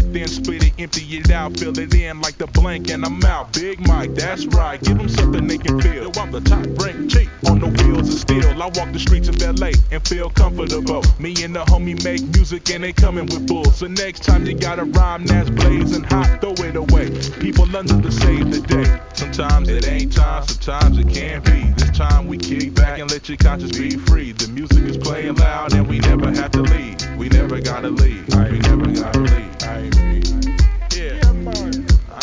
it, 1.13 1.31
out, 1.31 1.57
fill 1.57 1.77
it 1.77 1.93
in 1.93 2.21
like 2.21 2.37
the 2.37 2.47
blank, 2.47 2.89
and 2.89 3.03
I'm 3.03 3.23
out. 3.25 3.53
Big 3.53 3.85
Mike, 3.87 4.15
that's 4.15 4.45
right. 4.47 4.81
Give 4.81 4.97
them 4.97 5.09
something 5.09 5.47
they 5.47 5.57
can 5.57 5.79
feel. 5.81 6.03
Yo, 6.03 6.21
I'm 6.21 6.31
the 6.31 6.41
top 6.41 6.65
rank 6.79 7.11
cheap 7.11 7.29
on 7.49 7.59
the 7.59 7.67
wheels 7.67 8.07
of 8.13 8.19
steel. 8.19 8.61
I 8.61 8.67
walk 8.67 8.91
the 8.91 8.99
streets 8.99 9.27
of 9.27 9.41
LA 9.41 9.71
and 9.91 10.05
feel 10.07 10.29
comfortable. 10.29 11.03
Me 11.19 11.35
and 11.43 11.55
the 11.55 11.63
homie 11.65 12.01
make 12.03 12.21
music 12.33 12.69
and 12.69 12.83
they 12.83 12.93
coming 12.93 13.25
with 13.25 13.47
bulls. 13.47 13.77
So 13.77 13.87
next 13.87 14.23
time 14.23 14.45
you 14.45 14.53
got 14.53 14.79
a 14.79 14.85
rhyme 14.85 15.25
that's 15.25 15.49
blazing 15.49 16.03
hot, 16.03 16.39
throw 16.41 16.53
it 16.65 16.75
away. 16.75 17.09
People 17.39 17.75
under 17.75 18.01
to 18.01 18.11
save 18.11 18.51
the 18.51 18.61
day. 18.61 19.01
Sometimes 19.13 19.69
it 19.69 19.87
ain't 19.87 20.13
time, 20.13 20.45
sometimes 20.47 20.97
it 20.97 21.09
can't 21.09 21.43
be. 21.43 21.71
This 21.77 21.97
time 21.97 22.27
we 22.27 22.37
kick 22.37 22.73
back 22.75 22.99
and 22.99 23.11
let 23.11 23.27
your 23.27 23.37
conscience 23.37 23.77
be 23.77 23.91
free. 23.91 24.31
The 24.31 24.47
music 24.49 24.83
is 24.83 24.97
playing 24.97 25.35
loud 25.35 25.73
and 25.73 25.87
we 25.87 25.99
never 25.99 26.31
have 26.31 26.51
to 26.51 26.61
leave. 26.61 27.17
We 27.17 27.29
never 27.29 27.59
gotta 27.59 27.89
leave. 27.89 28.27
We 28.29 28.59
never 28.59 28.87
gotta 28.91 29.19
leave. 29.19 29.50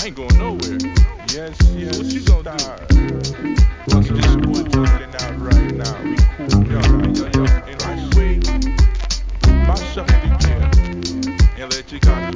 Ain't 0.09 0.17
going 0.17 0.39
nowhere. 0.39 0.79
Yes, 1.35 1.61
yes. 1.77 1.95
So 1.95 2.03
what 2.03 2.11
you 2.15 2.23
gonna 2.23 2.57
do? 2.57 3.55
Fuck 3.91 4.05
this 4.05 4.37
boy 4.37 4.63
chilling 4.71 5.15
out 5.21 5.37
right 5.39 5.75
now. 5.75 6.03
We 6.03 6.17
cool, 6.35 6.65
yo, 6.67 6.81
yo, 7.13 7.29
yo. 7.35 7.45
And 7.69 8.15
we? 8.15 8.41
Mash 9.67 9.99
up 9.99 10.07
the 10.07 11.45
and 11.59 11.71
let 11.71 11.93
your 11.93 12.01
conscience 12.01 12.28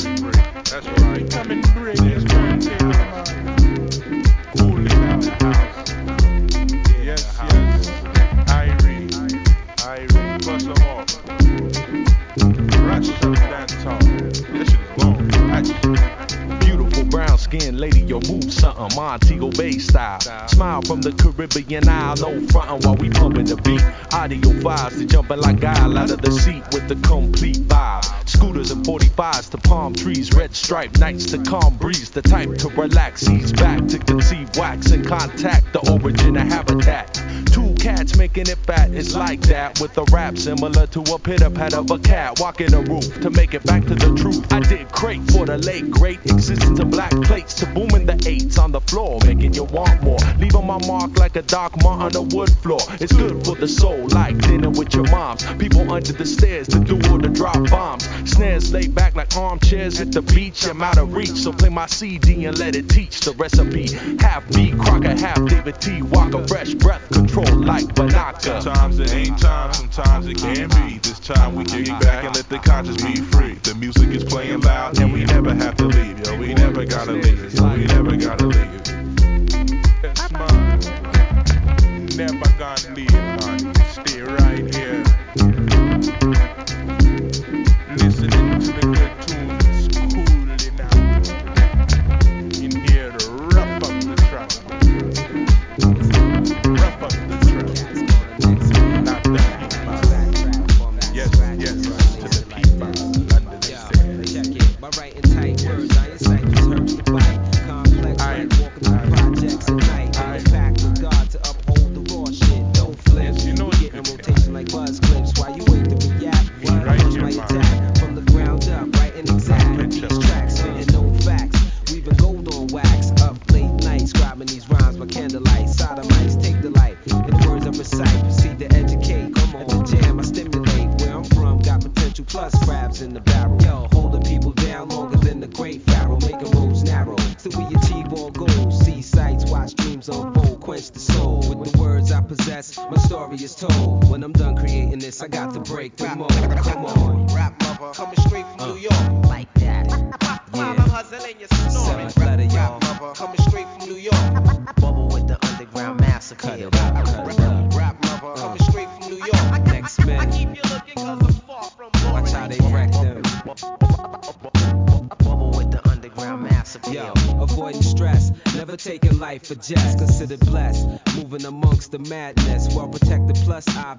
Skinned 17.53 17.79
lady, 17.79 18.01
yo, 18.01 18.19
move 18.21 18.51
something, 18.51 18.97
Montego 18.97 19.51
Bay 19.51 19.73
style. 19.73 20.19
Smile 20.49 20.81
from 20.81 21.03
the 21.03 21.13
Caribbean 21.13 21.87
Isle, 21.87 22.17
no 22.17 22.47
frontin' 22.47 22.81
while 22.81 22.97
we 22.97 23.11
pumping 23.11 23.45
the 23.45 23.57
beat. 23.57 23.83
Audio 24.11 24.39
vibes 24.39 24.97
to 24.97 25.05
jumping 25.05 25.39
like 25.39 25.61
guile 25.61 25.99
out 25.99 26.11
of 26.11 26.23
the 26.23 26.31
seat 26.31 26.63
with 26.73 26.89
the 26.89 26.97
complete 27.07 27.59
vibe. 27.69 28.27
Scooters 28.43 28.73
and 28.73 28.85
45s 28.85 29.51
to 29.51 29.59
palm 29.59 29.95
trees, 29.95 30.33
red 30.33 30.53
stripe 30.53 30.99
nights 30.99 31.27
to 31.27 31.39
calm 31.39 31.77
breeze. 31.77 32.11
The 32.11 32.23
type 32.23 32.53
to 32.57 32.69
relax, 32.71 33.29
ease 33.29 33.53
back 33.53 33.87
to 33.87 33.99
conceive 34.01 34.51
wax 34.57 34.91
and 34.91 35.07
contact 35.07 35.73
the 35.73 35.79
origin 35.89 36.37
of 36.37 36.49
habitat. 36.49 37.23
Two 37.53 37.73
cats 37.79 38.17
making 38.17 38.49
it 38.49 38.59
fat, 38.67 38.91
it's 38.91 39.15
like 39.15 39.43
that 39.43 39.81
with 39.81 39.97
a 39.97 40.03
rap 40.11 40.37
similar 40.37 40.89
to 40.89 41.01
a 41.15 41.19
pitter 41.21 41.51
pat 41.51 41.73
of 41.75 41.89
a 41.93 42.01
cat 42.01 42.41
walking 42.41 42.75
a 42.75 42.81
roof 42.81 43.21
to 43.21 43.31
make 43.31 43.55
it 43.55 43.63
back 43.63 43.85
to 43.85 43.95
the 43.95 44.13
truth. 44.17 44.53
I 44.53 44.59
did 44.59 44.91
crate 44.91 45.23
for 45.31 45.47
the 45.47 45.59
late 45.59 45.89
great 45.93 46.19
existence 46.25 46.81
of 46.81 46.91
black 46.91 47.13
plates 47.23 47.55
to 47.61 47.67
booming 47.67 48.07
the 48.07 48.21
eights 48.27 48.59
on 48.59 48.73
the 48.73 48.81
floor, 48.81 49.21
making 49.25 49.55
you 49.55 49.65
want 49.65 50.03
more. 50.03 50.19
Leaving 50.41 50.67
my 50.67 50.85
mark 50.85 51.17
like 51.17 51.37
a 51.37 51.43
dark 51.43 51.81
mark 51.81 52.01
on 52.01 52.13
the 52.13 52.23
wood 52.23 52.51
floor. 52.59 52.81
It's 53.01 53.13
good 53.13 53.45
for 53.45 53.55
the 53.55 53.69
soul, 53.69 54.09
like 54.09 54.37
dinner 54.39 54.71
with 54.71 54.95
your 54.95 55.09
moms. 55.13 55.45
People 55.59 55.93
under 55.93 56.13
the 56.13 56.27
stairs 56.27 56.67
to 56.69 56.81
do 56.81 56.97
or 57.09 57.21
to 57.21 57.29
drop 57.29 57.71
bombs. 57.71 58.09
Snares 58.33 58.73
laid 58.73 58.95
back 58.95 59.15
like 59.15 59.37
armchairs 59.37 60.01
at 60.01 60.11
the 60.11 60.23
beach. 60.23 60.67
I'm 60.67 60.83
out 60.83 60.97
of 60.97 61.15
reach, 61.15 61.33
so 61.33 61.53
play 61.53 61.69
my 61.69 61.87
CD 61.87 62.47
and 62.47 62.59
let 62.59 62.75
it 62.75 62.89
teach 62.89 63.21
the 63.21 63.33
recipe. 63.33 63.93
Half 64.21 64.49
B, 64.53 64.73
Crocker, 64.73 65.15
half 65.15 65.45
David 65.47 65.81
T. 65.81 66.01
Walker, 66.03 66.47
fresh 66.49 66.73
breath 66.75 67.07
control 67.11 67.55
like 67.57 67.85
Banaka. 67.95 68.63
Sometimes 68.63 68.99
it 69.01 69.13
ain't 69.13 69.39
time, 69.39 69.73
sometimes 69.75 70.27
it 70.27 70.39
can 70.39 70.69
be. 70.69 70.99
This 70.99 71.19
time 71.19 71.55
we 71.57 71.65
kick 71.65 71.89
back 72.01 72.25
and 72.25 72.35
let 72.35 72.49
the 72.49 72.59
conscience 72.59 73.03
be 73.03 73.17
free. 73.17 73.55
The 73.63 73.75
music 73.75 74.09
is 74.09 74.25
playing 74.25 74.61
loud 74.61 74.99
and 74.99 75.13
we 75.13 75.25
never 75.25 75.55
have 75.55 75.77
to 75.77 75.87
leave, 75.87 76.27
yo. 76.27 76.39
We 76.39 76.55
never 76.55 76.87
gotta 76.87 77.13
leave, 77.13 77.55
yo. 77.55 77.75
We 77.75 77.85
never 77.85 78.17
gotta 78.17 78.47
leave. 78.47 78.82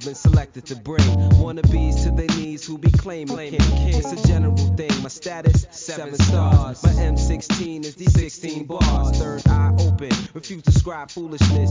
Been 0.05 0.15
selected 0.15 0.65
to 0.65 0.75
bring 0.75 1.05
wannabes 1.39 2.03
to 2.03 2.11
their 2.11 2.27
knees 2.37 2.65
who 2.65 2.77
be 2.77 2.91
claiming 2.91 3.51
king. 3.51 3.59
It's 3.59 4.11
a 4.11 4.27
general 4.27 4.57
thing. 4.57 4.91
My 5.01 5.09
status, 5.09 5.65
seven 5.71 6.15
stars. 6.15 6.83
My 6.83 6.89
M16 6.89 7.85
is 7.85 7.95
the 7.95 8.05
16 8.05 8.65
bars. 8.65 9.17
Third 9.17 9.47
eye 9.47 9.73
open, 9.79 10.11
refuse 10.33 10.63
to 10.63 10.71
scribe 10.71 11.09
foolishness. 11.09 11.62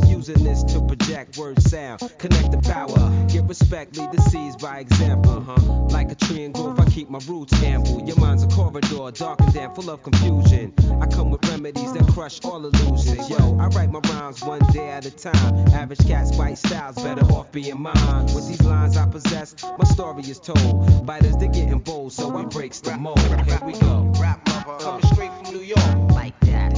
Power, 3.73 3.85
get 3.85 3.93
respect, 3.93 3.97
lead 3.97 4.13
the 4.13 4.31
seas 4.31 4.57
by 4.57 4.79
example. 4.81 5.33
Uh-huh. 5.33 5.73
Like 5.91 6.11
a 6.11 6.15
tree 6.15 6.45
and 6.45 6.55
growth, 6.55 6.81
I 6.81 6.85
keep 6.87 7.11
my 7.11 7.21
roots 7.27 7.53
ample. 7.63 8.03
Your 8.07 8.17
mind's 8.17 8.43
a 8.43 8.49
corridor, 8.49 9.11
dark 9.13 9.41
and 9.41 9.53
damp, 9.53 9.75
full 9.75 9.91
of 9.91 10.03
confusion. 10.03 10.73
I 11.01 11.07
come 11.07 11.31
with 11.31 11.49
remedies 11.49 11.93
that 11.93 12.07
crush 12.13 12.45
all 12.45 12.65
illusions. 12.65 13.31
Yo, 13.31 13.59
I 13.59 13.67
write 13.69 13.91
my 13.91 14.01
rhymes 14.11 14.43
one 14.43 14.61
day 14.73 14.89
at 14.89 15.07
a 15.07 15.11
time. 15.11 15.69
Average 15.69 16.07
cats 16.07 16.37
bite 16.37 16.59
styles, 16.59 16.97
better 16.97 17.25
off 17.33 17.51
being 17.53 17.81
mine. 17.81 18.27
With 18.35 18.49
these 18.49 18.63
lines 18.63 18.97
I 18.97 19.07
possess, 19.07 19.55
my 19.63 19.85
story 19.85 20.23
is 20.23 20.39
told. 20.39 21.07
Biters, 21.07 21.37
they 21.37 21.49
getting 21.49 21.81
bold, 21.81 22.13
so 22.13 22.37
it 22.39 22.51
breaks 22.51 22.81
the 22.81 22.97
mold. 22.97 23.21
Here 23.21 23.61
we 23.65 23.73
go. 23.73 24.13
Rap 24.21 24.47
lover, 24.49 24.79
coming 24.83 25.07
straight 25.13 25.33
from 25.33 25.55
New 25.55 25.63
York. 25.63 26.13
Like 26.13 26.39
that. 26.41 26.73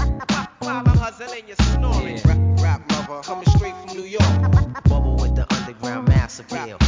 While 0.58 0.76
I'm 0.76 0.86
hustling, 0.86 1.44
you're 1.46 1.56
snoring. 1.56 2.20
Rap, 2.24 2.60
rap 2.62 2.92
lover, 2.92 3.22
coming 3.22 3.46
straight 3.46 3.74
from 3.76 3.96
New 3.96 4.04
York. 4.04 4.84
Bubble 4.84 5.16
with 5.16 5.34
the 5.34 5.46
underground 5.54 6.08
mass 6.08 6.40
appeal. 6.40 6.78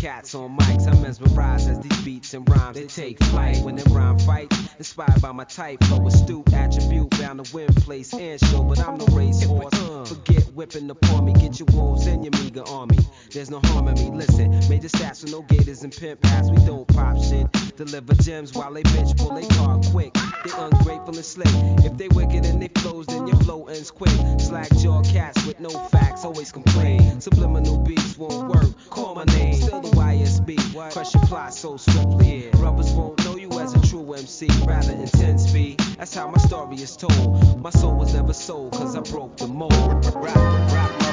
Cats 0.00 0.34
on 0.34 0.56
mics, 0.56 0.86
I'm 0.90 1.02
mesmerized 1.02 1.68
as 1.68 1.78
these 1.80 2.00
beats 2.00 2.32
and 2.32 2.48
rhymes 2.48 2.74
they 2.74 2.86
take 2.86 3.22
flight. 3.24 3.58
When 3.58 3.76
them 3.76 3.92
rhyme 3.92 4.18
fights, 4.20 4.56
inspired 4.78 5.20
by 5.20 5.32
my 5.32 5.44
type, 5.44 5.84
flow 5.84 6.06
astute 6.06 6.50
attribute, 6.54 7.10
bound 7.18 7.44
to 7.44 7.54
win, 7.54 7.68
place 7.74 8.14
and 8.14 8.40
show. 8.40 8.62
But 8.62 8.80
I'm 8.80 8.96
no 8.96 9.04
race 9.08 9.42
horse. 9.42 9.74
Forget 10.08 10.44
whipping 10.54 10.88
upon 10.88 11.26
me, 11.26 11.34
get 11.34 11.60
your 11.60 11.68
wolves 11.72 12.06
and 12.06 12.24
your 12.24 12.32
meager 12.42 12.66
army. 12.66 12.98
There's 13.30 13.50
no 13.50 13.60
harm 13.64 13.88
in 13.88 13.94
me. 13.94 14.10
Listen, 14.10 14.50
major 14.70 14.88
stats 14.88 15.22
with 15.22 15.32
no 15.32 15.42
gators 15.42 15.82
and 15.82 15.92
pimp 15.94 16.24
hats. 16.24 16.48
We 16.48 16.56
don't 16.64 16.88
pop 16.88 17.18
shit. 17.18 17.46
Deliver 17.80 18.12
gems 18.16 18.52
while 18.52 18.74
they 18.74 18.82
bitch 18.82 19.16
pull 19.16 19.34
they 19.34 19.46
car 19.56 19.80
quick. 19.90 20.12
They 20.44 20.50
ungrateful 20.54 21.16
and 21.16 21.24
slick. 21.24 21.48
If 21.82 21.96
they 21.96 22.08
wicked 22.08 22.44
and 22.44 22.60
they 22.60 22.68
flows, 22.78 23.06
then 23.06 23.26
your 23.26 23.38
flow 23.38 23.68
ends 23.68 23.90
quick. 23.90 24.12
Slack 24.38 24.68
jaw 24.76 25.00
cats 25.00 25.46
with 25.46 25.58
no 25.60 25.70
facts, 25.88 26.22
always 26.22 26.52
complain. 26.52 27.22
Subliminal 27.22 27.78
beats 27.78 28.18
won't 28.18 28.54
work. 28.54 28.66
Call 28.90 29.14
my 29.14 29.24
name, 29.24 29.54
still 29.54 29.80
the 29.80 29.88
YSB. 29.96 30.92
Crush 30.92 31.14
your 31.14 31.22
plot 31.24 31.54
so 31.54 31.78
swiftly. 31.78 32.50
Rubbers 32.56 32.92
won't 32.92 33.24
know 33.24 33.38
you 33.38 33.48
as 33.58 33.72
a 33.72 33.80
true 33.88 34.12
MC. 34.12 34.46
Rather 34.66 34.92
intense 34.92 35.50
be. 35.50 35.76
That's 35.96 36.14
how 36.14 36.28
my 36.28 36.36
story 36.36 36.76
is 36.76 36.94
told. 36.98 37.62
My 37.62 37.70
soul 37.70 37.94
was 37.94 38.12
never 38.12 38.34
sold, 38.34 38.72
cause 38.72 38.94
I 38.94 39.00
broke 39.00 39.38
the 39.38 39.46
mold. 39.46 39.72
Rap, 40.16 40.36
rap 40.36 41.02
lover, 41.02 41.09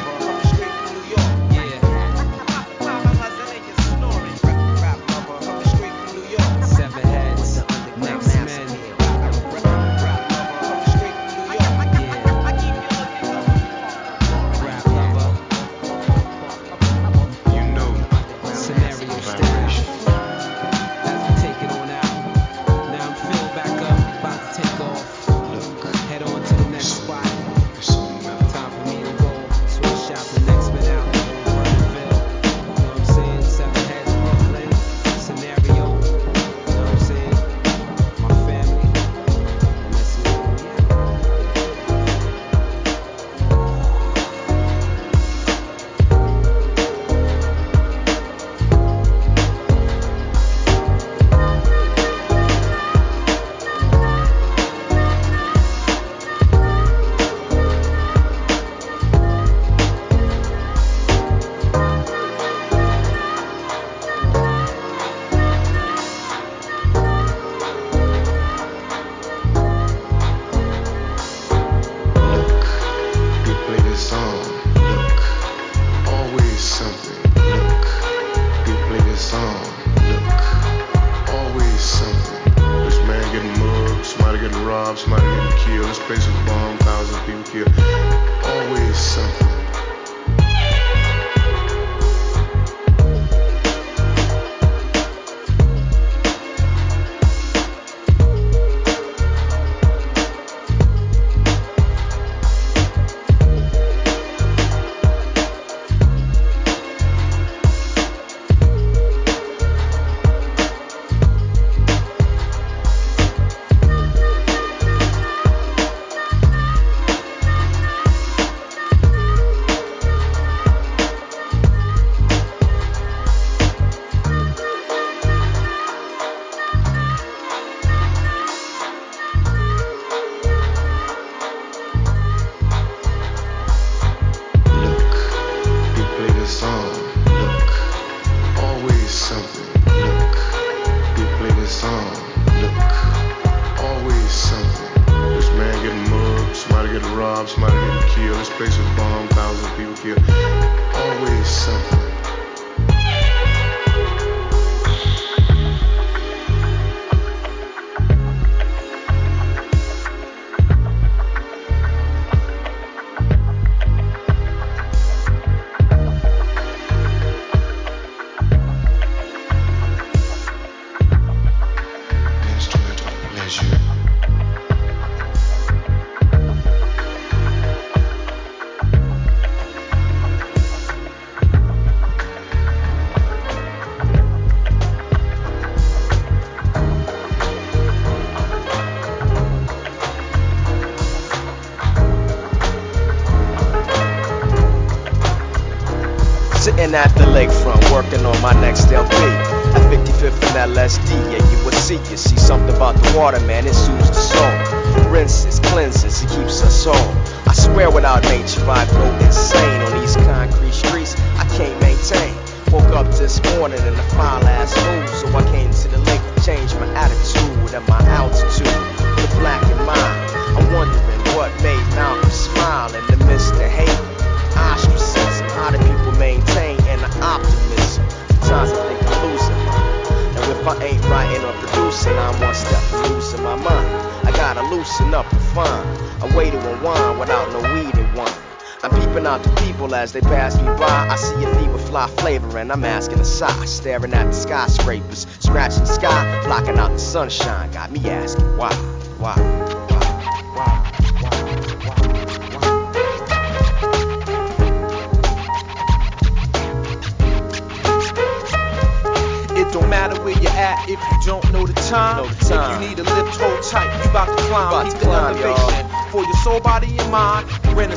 Always 151.68 151.97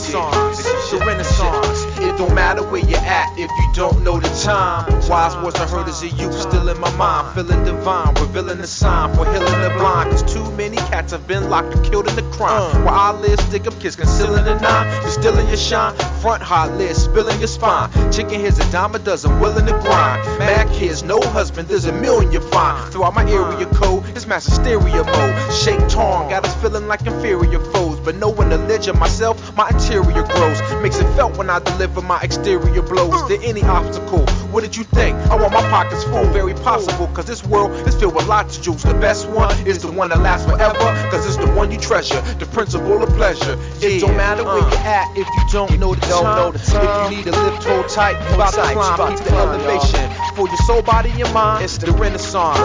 Renaissance, 0.00 0.90
the 0.90 0.98
Renaissance. 0.98 1.84
It 1.98 2.16
don't 2.16 2.34
matter 2.34 2.62
where 2.62 2.82
you're 2.82 2.98
at 2.98 3.38
if 3.38 3.50
you 3.50 3.70
don't 3.74 4.02
know 4.02 4.18
the 4.18 4.28
time. 4.42 4.90
Wise 5.08 5.36
words 5.44 5.56
I 5.56 5.66
heard 5.66 5.88
as 5.88 6.02
a 6.02 6.08
youth, 6.08 6.32
still 6.40 6.68
in 6.68 6.80
my 6.80 6.90
mind. 6.96 7.34
Feeling 7.34 7.64
divine, 7.64 8.14
revealing 8.14 8.58
the 8.58 8.66
sign 8.66 9.14
for 9.14 9.30
healing 9.30 9.60
the 9.60 9.70
blind. 9.76 10.10
Cause 10.10 10.22
too 10.32 10.50
many 10.52 10.76
cats 10.76 11.12
have 11.12 11.26
been 11.26 11.50
locked 11.50 11.74
and 11.74 11.84
killed 11.84 12.08
in 12.08 12.16
the 12.16 12.22
crime. 12.32 12.76
Uh. 12.76 12.84
While 12.84 13.16
I 13.16 13.20
live, 13.20 13.40
stick 13.40 13.66
up 13.66 13.78
kids 13.78 13.94
concealing 13.94 14.44
the 14.44 14.58
nine. 14.58 15.02
You're 15.02 15.10
still 15.10 15.38
in 15.38 15.46
your 15.48 15.58
shine. 15.58 15.94
Front 16.22 16.42
hot 16.42 16.72
lid, 16.78 16.96
spilling 16.96 17.38
your 17.38 17.48
spine. 17.48 17.90
Chicken 18.10 18.40
here's 18.40 18.58
a 18.58 18.72
dime 18.72 18.94
a 18.94 18.98
dozen, 18.98 19.38
willing 19.38 19.66
to 19.66 19.72
grind. 19.72 20.22
Mad 20.38 20.68
kids, 20.72 21.02
no 21.02 21.20
husband, 21.20 21.68
there's 21.68 21.84
a 21.84 21.92
million 21.92 22.32
you 22.32 22.40
find. 22.40 22.90
Throughout 22.92 23.14
my 23.14 23.24
area 23.24 23.68
uh. 23.68 23.74
code, 23.74 24.09
it's 24.20 24.28
mass 24.28 24.46
hysteria 24.46 25.02
mode. 25.02 25.52
Shake 25.52 25.80
torn, 25.88 26.28
got 26.28 26.44
us 26.44 26.54
feeling 26.60 26.86
like 26.86 27.06
inferior 27.06 27.60
foes. 27.72 27.98
But 28.00 28.16
knowing 28.16 28.50
the 28.50 28.58
ledge 28.58 28.86
of 28.88 28.98
myself, 28.98 29.56
my 29.56 29.68
interior 29.70 30.22
grows. 30.24 30.60
Makes 30.82 30.98
it 30.98 31.08
felt 31.14 31.36
when 31.38 31.48
I 31.48 31.58
deliver 31.60 32.02
my 32.02 32.20
exterior 32.20 32.82
blows. 32.82 33.28
To 33.28 33.40
any 33.42 33.62
obstacle, 33.62 34.26
what 34.52 34.62
did 34.62 34.76
you 34.76 34.84
think? 34.84 35.16
I 35.30 35.36
want 35.36 35.52
my 35.52 35.62
pockets 35.70 36.04
full, 36.04 36.24
very 36.26 36.54
possible. 36.54 37.06
Cause 37.08 37.26
this 37.26 37.44
world 37.44 37.70
is 37.88 37.94
filled 37.94 38.14
with 38.14 38.26
lots 38.26 38.58
of 38.58 38.64
jewels. 38.64 38.82
The 38.82 38.94
best 38.94 39.28
one 39.28 39.54
is 39.66 39.82
the 39.82 39.90
one 39.90 40.10
that 40.10 40.20
lasts 40.20 40.46
forever. 40.46 40.78
Cause 41.10 41.26
it's 41.26 41.36
the 41.36 41.50
one 41.54 41.70
you 41.70 41.78
treasure, 41.78 42.20
the 42.38 42.46
principle 42.46 43.02
of 43.02 43.08
pleasure. 43.10 43.58
It 43.80 44.00
don't 44.00 44.16
matter 44.16 44.44
where 44.44 44.62
uh. 44.62 44.70
you're 44.70 44.78
at 44.80 45.16
if 45.16 45.26
you 45.26 45.44
don't 45.52 45.78
know 45.78 45.94
the 45.94 46.00
don't 46.06 46.24
time. 46.24 46.36
know 46.36 46.50
the 46.50 46.58
time. 46.58 47.12
If 47.12 47.18
you 47.18 47.24
need 47.24 47.26
a 47.28 47.44
lift, 47.44 47.64
hold 47.64 47.88
tight. 47.88 48.20
You 48.28 48.34
about 48.34 48.54
to 48.54 48.60
climb, 48.60 48.94
about 48.94 49.18
keep 49.18 49.28
the 49.28 49.34
elevation. 49.34 50.10
For 50.36 50.46
your 50.46 50.56
soul, 50.58 50.82
body, 50.82 51.10
and 51.10 51.32
mind, 51.32 51.64
It's 51.64 51.78
the, 51.78 51.92
Renaissance. 51.92 52.58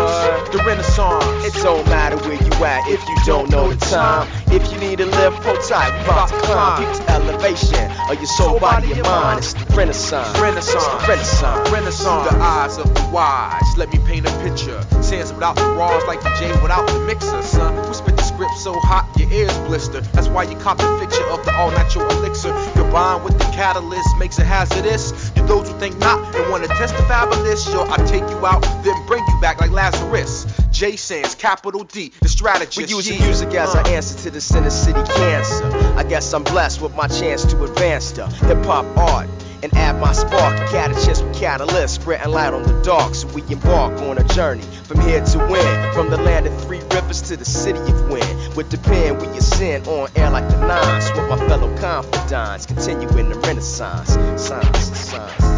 The 0.51 0.63
Renaissance. 0.65 1.44
It 1.45 1.53
don't 1.61 1.85
matter 1.85 2.17
where 2.17 2.41
you 2.41 2.65
at 2.65 2.89
if 2.89 3.07
you 3.07 3.15
don't 3.23 3.51
know 3.51 3.71
the 3.71 3.77
time. 3.85 4.27
If 4.47 4.71
you 4.71 4.79
need 4.79 4.99
a 4.99 5.05
lift, 5.05 5.43
hold 5.43 5.61
tight. 5.61 5.93
We 5.93 6.05
about 6.05 6.29
to 6.29 6.35
climb. 6.41 6.81
Keep 6.81 7.05
the 7.05 7.11
elevation 7.11 7.91
of 8.09 8.15
your 8.15 8.25
soul, 8.25 8.59
body, 8.59 8.93
and 8.93 9.03
mind. 9.03 9.37
It's 9.37 9.53
the 9.53 9.75
Renaissance. 9.75 10.39
Renaissance. 10.39 10.73
It's 10.73 11.05
the 11.05 11.07
Renaissance. 11.07 11.69
Renaissance. 11.69 12.29
Through 12.29 12.39
the 12.39 12.43
eyes 12.43 12.77
of 12.79 12.91
the 12.95 13.07
wise, 13.13 13.77
let 13.77 13.93
me 13.93 13.99
paint 14.07 14.25
a 14.25 14.31
picture. 14.41 14.81
Sands 15.03 15.31
without 15.33 15.55
the 15.55 15.69
Rawls, 15.77 16.07
like 16.07 16.23
the 16.23 16.33
J 16.39 16.49
without 16.63 16.87
the 16.87 16.99
mixer, 17.01 17.43
son. 17.43 17.75
We 17.75 17.93
the 18.37 18.49
so 18.57 18.73
hot, 18.79 19.07
your 19.17 19.31
ears 19.31 19.57
blister. 19.59 20.01
That's 20.01 20.27
why 20.27 20.43
you 20.43 20.55
cop 20.57 20.77
the 20.77 20.97
fixture 20.99 21.25
of 21.29 21.43
the 21.45 21.53
all 21.55 21.71
natural 21.71 22.09
elixir. 22.11 22.51
Combined 22.73 23.23
with 23.23 23.37
the 23.37 23.45
catalyst 23.45 24.09
makes 24.17 24.39
it 24.39 24.45
hazardous. 24.45 25.31
You 25.35 25.45
those 25.47 25.69
who 25.69 25.79
think 25.79 25.97
not 25.99 26.35
and 26.35 26.49
want 26.49 26.63
to 26.63 26.69
test 26.69 26.95
the 26.95 27.03
fabulous, 27.03 27.67
yo, 27.67 27.85
I 27.89 27.97
take 28.05 28.27
you 28.29 28.45
out, 28.45 28.61
then 28.83 29.05
bring 29.05 29.23
you 29.27 29.41
back 29.41 29.61
like 29.61 29.71
Lazarus. 29.71 30.45
J 30.71 30.95
Sands, 30.95 31.35
capital 31.35 31.83
D, 31.83 32.11
the 32.21 32.29
strategist. 32.29 32.77
We 32.77 32.85
using 32.85 33.17
yeah. 33.17 33.25
music 33.25 33.53
as 33.53 33.75
Uh. 33.75 33.79
our 33.79 33.87
answer 33.87 34.17
to 34.23 34.31
the 34.31 34.41
Center 34.41 34.69
City 34.69 35.01
cancer. 35.15 35.65
I 35.97 36.03
guess 36.03 36.33
I'm 36.33 36.43
blessed 36.43 36.81
with 36.81 36.95
my 36.95 37.07
chance 37.07 37.45
to 37.45 37.63
advance 37.63 38.11
the 38.11 38.27
hip 38.27 38.65
hop 38.65 38.85
art 38.97 39.29
and 39.65 39.75
add 39.75 39.99
my 39.99 40.13
spark. 40.13 40.59
A 40.59 40.65
Catechist 40.67 41.23
with 41.23 41.35
catalyst, 41.35 41.95
spreading 41.95 42.31
light 42.31 42.53
on 42.53 42.63
the 42.63 42.81
dark. 42.81 43.15
So 43.15 43.27
we 43.29 43.41
embark 43.49 43.99
on 44.01 44.17
a 44.17 44.23
journey 44.23 44.63
from 44.83 45.01
here 45.01 45.23
to 45.23 45.37
win. 45.39 45.93
From 45.93 46.09
the 46.09 46.17
land 46.17 46.47
of 46.47 46.63
three 46.63 46.81
rivers 46.91 47.21
to 47.23 47.35
the 47.35 47.45
city 47.45 47.79
of 47.79 48.09
wind. 48.09 48.55
With 48.55 48.69
the 48.69 48.77
pen, 48.77 49.17
we 49.17 49.27
ascend 49.37 49.87
on 49.87 50.09
air 50.15 50.29
like 50.29 50.47
the 50.49 50.57
nines. 50.57 51.09
With 51.15 51.29
my 51.29 51.37
fellow 51.47 51.75
confidants, 51.77 52.65
continuing 52.65 53.29
the 53.29 53.39
renaissance. 53.39 54.11
Science, 54.41 54.97
science, 54.97 55.54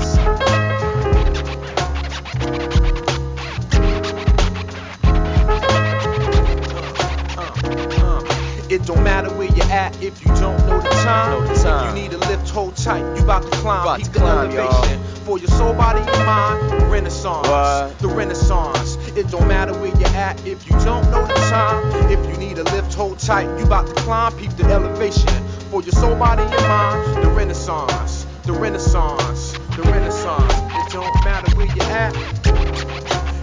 It 8.78 8.86
don't 8.86 9.04
matter 9.04 9.34
where 9.34 9.48
you're 9.48 9.72
at 9.72 10.04
if 10.04 10.24
you 10.24 10.28
don't 10.36 10.56
know 10.68 10.80
the 10.80 10.90
time. 10.90 11.32
Know 11.32 11.48
the 11.52 11.60
time. 11.64 11.98
If 11.98 11.98
you 11.98 12.04
need 12.04 12.14
a 12.14 12.20
lift, 12.30 12.48
hold 12.48 12.76
tight. 12.76 13.02
You 13.18 13.24
about 13.24 13.42
to 13.42 13.50
climb. 13.58 13.82
About 13.82 13.98
Keep 13.98 14.06
to 14.06 14.12
the 14.12 14.20
climb, 14.20 14.52
elevation 14.52 15.04
for 15.26 15.40
your 15.40 15.48
soul, 15.48 15.74
body, 15.74 16.02
and 16.02 16.26
mind. 16.28 16.92
Renaissance. 16.92 17.48
What? 17.48 17.98
The 17.98 18.08
Renaissance. 18.08 18.98
It 19.18 19.32
don't 19.32 19.48
matter 19.48 19.74
where 19.74 19.90
you're 19.98 20.16
at 20.16 20.46
if 20.46 20.70
you 20.70 20.74
don't 20.86 21.10
know 21.10 21.26
the 21.26 21.34
time. 21.50 22.12
If 22.12 22.24
you 22.30 22.38
need 22.38 22.60
a 22.60 22.66
lift, 22.66 22.94
hold 22.94 23.18
tight. 23.18 23.48
You 23.58 23.66
about 23.66 23.88
to 23.88 23.96
climb. 23.96 24.38
Keep 24.38 24.52
the 24.52 24.66
elevation 24.66 25.44
for 25.72 25.82
your 25.82 25.94
soul, 25.94 26.16
body, 26.16 26.44
and 26.44 26.68
mind. 26.68 27.24
The 27.24 27.32
Renaissance. 27.32 28.28
The 28.44 28.54
Renaissance. 28.54 29.54
The 29.76 29.82
Renaissance. 29.90 30.54
It 30.54 30.94
don't 30.94 31.26
matter 31.26 31.50
where 31.58 31.66
you're 31.66 31.84
at. 31.86 32.14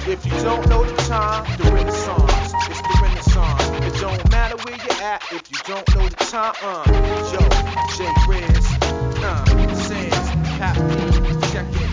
If 0.06 0.24
you 0.26 0.32
don't 0.42 0.68
know 0.68 0.84
the 0.84 0.96
time, 1.08 1.44
the 1.56 1.72
Renaissance, 1.72 2.23
don't 4.04 4.30
matter 4.30 4.56
where 4.56 4.76
you're 4.76 5.02
at 5.02 5.22
if 5.32 5.50
you 5.50 5.56
don't 5.64 5.94
know 5.94 6.06
the 6.06 6.16
time. 6.26 6.52
Uh, 6.60 6.84
yo, 7.32 7.40
J 7.96 8.04
Riz, 8.28 8.66
uh, 9.24 9.46
Sands, 9.74 10.28
P, 10.28 10.68
check 11.48 11.66
it. 11.72 11.88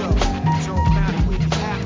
Yo, 0.00 0.08
don't 0.64 0.88
matter 0.96 1.20
where 1.28 1.38
you're 1.38 1.60
at. 1.68 1.82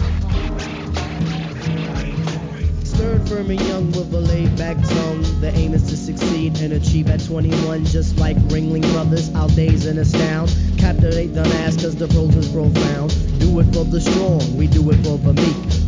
Stern, 2.86 3.26
firm, 3.26 3.50
and 3.50 3.60
young 3.62 3.86
with 3.88 4.14
a 4.14 4.20
laid 4.20 4.56
back 4.56 4.76
tongue. 4.76 5.22
The 5.40 5.50
aim 5.56 5.74
is 5.74 5.82
to 5.90 5.96
succeed 5.96 6.60
and 6.60 6.72
achieve 6.72 7.10
at 7.10 7.24
21, 7.24 7.86
just 7.86 8.18
like 8.18 8.36
Ringling 8.48 8.88
Brothers. 8.92 9.34
Our 9.34 9.48
days 9.48 9.86
and 9.86 9.98
astound. 9.98 10.54
Captivate 10.78 11.34
the 11.34 11.42
mass, 11.42 11.74
cause 11.74 11.96
the 11.96 12.06
prose 12.06 12.36
is 12.36 12.48
profound. 12.52 13.10
Do 13.40 13.58
it 13.58 13.64
for 13.74 13.84
the 13.84 14.00
strong, 14.00 14.56
we 14.56 14.68
do 14.68 14.88
it 14.90 14.98
for 14.98 15.18
the 15.18 15.32
meek. 15.32 15.85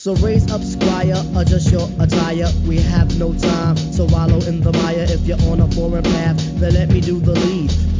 So 0.00 0.14
raise 0.14 0.50
up, 0.50 0.62
squire, 0.62 1.22
adjust 1.36 1.70
your 1.70 1.86
attire. 2.00 2.48
We 2.66 2.78
have 2.78 3.18
no 3.18 3.34
time 3.34 3.76
to 3.76 4.06
wallow 4.06 4.40
in 4.46 4.62
the 4.62 4.72
mire. 4.72 5.04
If 5.06 5.26
you're 5.26 5.36
on 5.42 5.60
a 5.60 5.70
foreign 5.72 6.02
path, 6.02 6.38
then 6.58 6.72
let 6.72 6.88
me 6.88 7.02
do 7.02 7.20
the 7.20 7.32
lead. 7.32 7.99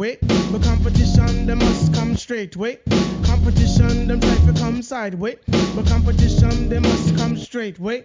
Sideways. 0.00 0.50
But 0.50 0.62
competition, 0.62 1.46
them 1.46 1.58
must 1.58 1.94
come 1.94 2.16
straight 2.16 2.56
way. 2.56 2.78
Competition, 3.24 4.08
them 4.08 4.20
try 4.20 4.34
to 4.46 4.52
come 4.58 4.82
sideways. 4.82 5.36
But 5.74 5.86
competition, 5.86 6.68
they 6.68 6.78
must 6.78 7.16
come 7.16 7.36
straight 7.36 7.78
way. 7.78 8.04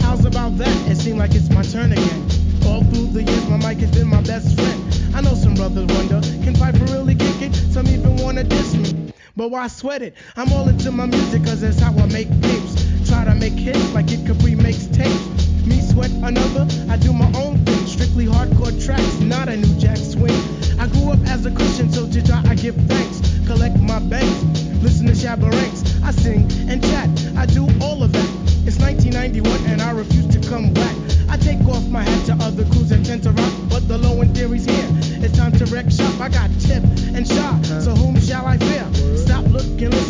How's 0.00 0.24
about 0.24 0.56
that? 0.58 0.90
It 0.90 0.96
seems 0.96 1.18
like 1.18 1.34
it's 1.34 1.50
my 1.50 1.62
turn 1.62 1.92
again. 1.92 2.22
All 2.66 2.82
through 2.84 3.08
the 3.12 3.22
years, 3.22 3.48
my 3.48 3.56
mic 3.58 3.78
has 3.78 3.90
been 3.90 4.08
my 4.08 4.22
best 4.22 4.54
friend. 4.56 5.14
I 5.14 5.20
know 5.20 5.34
some 5.34 5.54
brothers 5.54 5.86
wonder, 5.96 6.20
can 6.42 6.54
Piper 6.54 6.84
really 6.92 7.14
kick 7.14 7.42
it? 7.42 7.54
Some 7.54 7.86
even 7.88 8.16
wanna 8.16 8.44
diss 8.44 8.74
me. 8.74 9.12
But 9.36 9.50
why 9.50 9.66
sweat 9.68 10.02
it? 10.02 10.14
I'm 10.36 10.52
all 10.52 10.68
into 10.68 10.90
my 10.90 11.06
music, 11.06 11.44
cause 11.44 11.60
that's 11.60 11.78
how 11.80 11.92
I 11.92 12.06
make 12.06 12.28
tapes. 12.42 13.08
Try 13.08 13.24
to 13.24 13.34
make 13.34 13.54
hits 13.54 13.92
like 13.92 14.10
it 14.10 14.26
Capri 14.26 14.54
makes 14.54 14.86
tapes. 14.86 15.50
Me 15.66 15.80
sweat 15.80 16.10
another, 16.22 16.66
I 16.88 16.96
do 16.96 17.12
my 17.12 17.30
own 17.36 17.58
thing. 17.64 17.86
Strictly 17.86 18.26
hardcore 18.26 18.74
tracks, 18.84 19.20
not 19.20 19.48
a 19.48 19.56
new 19.56 19.74
jack 19.78 19.98
swing. 19.98 20.59
I 20.80 20.86
grew 20.86 21.12
up 21.12 21.20
as 21.26 21.44
a 21.44 21.50
Christian, 21.50 21.92
so 21.92 22.08
to 22.08 22.42
I 22.48 22.54
give 22.54 22.74
thanks. 22.74 23.20
Collect 23.46 23.78
my 23.80 23.98
banks, 23.98 24.42
listen 24.80 25.06
to 25.08 25.12
Shabba 25.12 25.52
Ranks. 25.52 26.02
I 26.02 26.10
sing 26.10 26.50
and 26.70 26.80
chat, 26.82 27.10
I 27.36 27.44
do 27.44 27.68
all 27.82 28.02
of 28.02 28.12
that. 28.12 28.30
It's 28.64 28.78
1991 28.78 29.44
and 29.70 29.82
I 29.82 29.90
refuse 29.90 30.26
to 30.28 30.40
come 30.48 30.72
back. 30.72 30.96
I 31.28 31.36
take 31.36 31.60
off 31.68 31.86
my 31.88 32.02
hat 32.02 32.24
to 32.26 32.44
other 32.44 32.64
crews 32.64 32.88
that 32.88 33.04
tend 33.04 33.24
to 33.24 33.32
rock, 33.32 33.52
but 33.68 33.88
the 33.88 33.98
low 33.98 34.22
end 34.22 34.34
theory's 34.34 34.64
here. 34.64 34.88
It's 35.22 35.36
time 35.36 35.52
to 35.52 35.66
wreck 35.66 35.90
shop. 35.90 36.18
I 36.18 36.30
got 36.30 36.48
Tip 36.60 36.82
and 37.12 37.28
Shah, 37.28 37.60
so 37.84 37.94
whom 37.94 38.18
shall 38.18 38.46
I 38.46 38.56
fear? 38.56 38.88
Stop, 39.16 39.44
looking, 39.52 39.90
listen, 39.90 40.09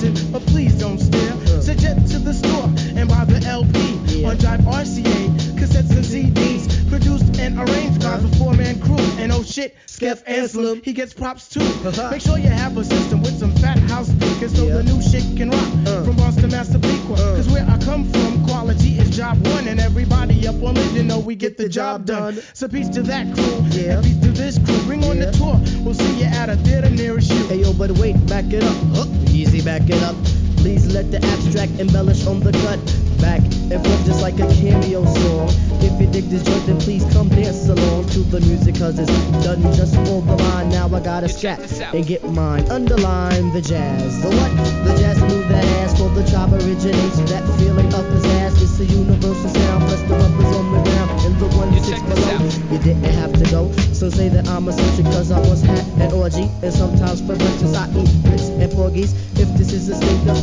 by 8.11 8.19
the 8.19 8.37
four 8.37 8.55
man 8.55 8.81
crew. 8.81 8.99
And 9.23 9.31
oh 9.33 9.43
shit, 9.43 9.77
Skeff 9.87 10.23
Anselm, 10.27 10.83
he 10.83 10.93
gets 10.93 11.13
props 11.13 11.49
too. 11.49 11.61
Uh-huh. 11.61 12.11
Make 12.11 12.21
sure 12.21 12.39
you 12.39 12.49
have 12.49 12.77
a 12.77 12.85
system 12.85 13.23
with 13.23 13.39
some 13.39 13.53
fat 13.57 13.79
house 13.91 14.09
speakers 14.09 14.57
so 14.57 14.67
the 14.67 14.83
new 14.83 15.01
shit 15.01 15.25
can 15.37 15.51
rock. 15.51 15.71
Uh. 15.87 16.05
From 16.05 16.17
Boston 16.17 16.51
Master 16.51 16.79
Pequa, 16.79 17.13
uh. 17.13 17.37
cause 17.37 17.49
where 17.49 17.67
I 17.69 17.79
come 17.79 18.05
from, 18.11 18.45
quality 18.47 18.99
is 18.99 19.11
job 19.11 19.47
one, 19.47 19.69
and 19.69 19.79
everybody 19.79 20.40
up 20.51 20.63
on 20.65 20.77
it, 20.77 20.93
you 20.93 21.03
know 21.05 21.19
we 21.19 21.37
get 21.37 21.57
the 21.57 21.69
job 21.69 22.05
done. 22.05 22.35
So 22.55 22.67
peace 22.67 22.89
to 22.91 23.03
that 23.03 23.33
crew, 23.35 23.63
yeah. 23.71 23.99
and 23.99 24.05
peace 24.05 24.21
to 24.21 24.31
this 24.33 24.59
crew. 24.59 24.83
Bring 24.85 25.05
on 25.05 25.19
the 25.19 25.31
tour, 25.31 25.57
we'll 25.85 25.95
see 25.95 26.19
you 26.19 26.25
at 26.25 26.49
a 26.49 26.57
theater 26.57 26.91
nearest 26.91 27.31
you. 27.31 27.47
Hey 27.47 27.61
yo, 27.63 27.73
but 27.73 27.91
wait, 27.93 28.15
back 28.27 28.53
it 28.53 28.65
up. 28.65 28.77
Huh, 28.95 29.07
easy, 29.31 29.63
back 29.63 29.89
it 29.89 30.03
up. 30.03 30.17
Please 30.61 30.93
let 30.93 31.11
the 31.11 31.25
abstract 31.25 31.73
embellish 31.79 32.27
on 32.27 32.41
the 32.41 32.53
cut. 32.53 32.81
Back 33.21 33.41
and 33.73 33.81
forth 33.85 34.05
just 34.05 34.21
like 34.21 34.35
a 34.41 34.49
cameo 34.61 35.05
song. 35.05 35.49
If 35.81 36.01
you 36.01 36.07
dig 36.07 36.25
this 36.29 36.43
joint, 36.43 36.67
then 36.67 36.79
please 36.79 37.05
come 37.13 37.29
dance 37.29 37.69
along 37.69 38.09
to 38.09 38.19
the 38.19 38.41
music, 38.41 38.77
cause 38.77 38.99
it's 38.99 39.11
done 39.45 39.63
just 39.73 39.95
for 40.05 40.21
the 40.21 40.37
line. 40.37 40.69
Now 40.69 40.89
I 40.89 41.01
gotta 41.01 41.29
scrap 41.29 41.61
and 41.95 42.07
get 42.07 42.25
mine. 42.25 42.69
Underline 42.71 43.53
the 43.53 43.63
jazz. 43.63 44.21
The 44.23 44.29
what? 44.29 44.51
The 44.85 45.01
jazz 45.01 45.21
move 45.21 45.49
that 45.49 45.65
ass 45.81 45.99
for 45.99 46.09
the 46.11 46.25
job 46.25 46.53
originates. 46.53 47.21
That 47.31 47.45
feeling 47.59 47.93
up 47.95 48.05
his 48.13 48.25
ass. 48.41 48.61
It's 48.61 48.81
a 48.81 48.85
universal 48.85 49.49
sound. 49.49 49.85
Plus 49.85 50.03
the 50.03 50.40
rubbers 50.41 50.57
on 50.57 50.73
the 50.73 50.91
ground 50.91 51.21
and 51.21 51.37
the 51.39 51.49
one 51.57 51.73
who 51.73 51.81
sits 51.81 52.03
below. 52.03 52.73
You 52.73 52.79
didn't 52.79 53.05
have 53.15 53.33
to 53.33 53.51
go. 53.51 53.73
So 53.93 54.09
say 54.11 54.29
that 54.29 54.49
I'm 54.49 54.69
a 54.69 54.73
social 54.73 55.05
cause 55.05 55.31
I 55.31 55.41
once 55.41 55.63
had 55.63 55.87
an 56.01 56.13
orgy. 56.13 56.49
And 56.63 56.73
sometimes 56.73 57.21
for 57.21 57.37
breakfast 57.37 57.77
I 57.77 57.89
eat 57.91 58.11
grits 58.25 58.49
and 58.49 58.73
porgies. 58.73 59.13
If 59.39 59.49
this 59.59 59.73
is 59.73 59.89
a 59.89 59.97
stinker, 59.97 60.40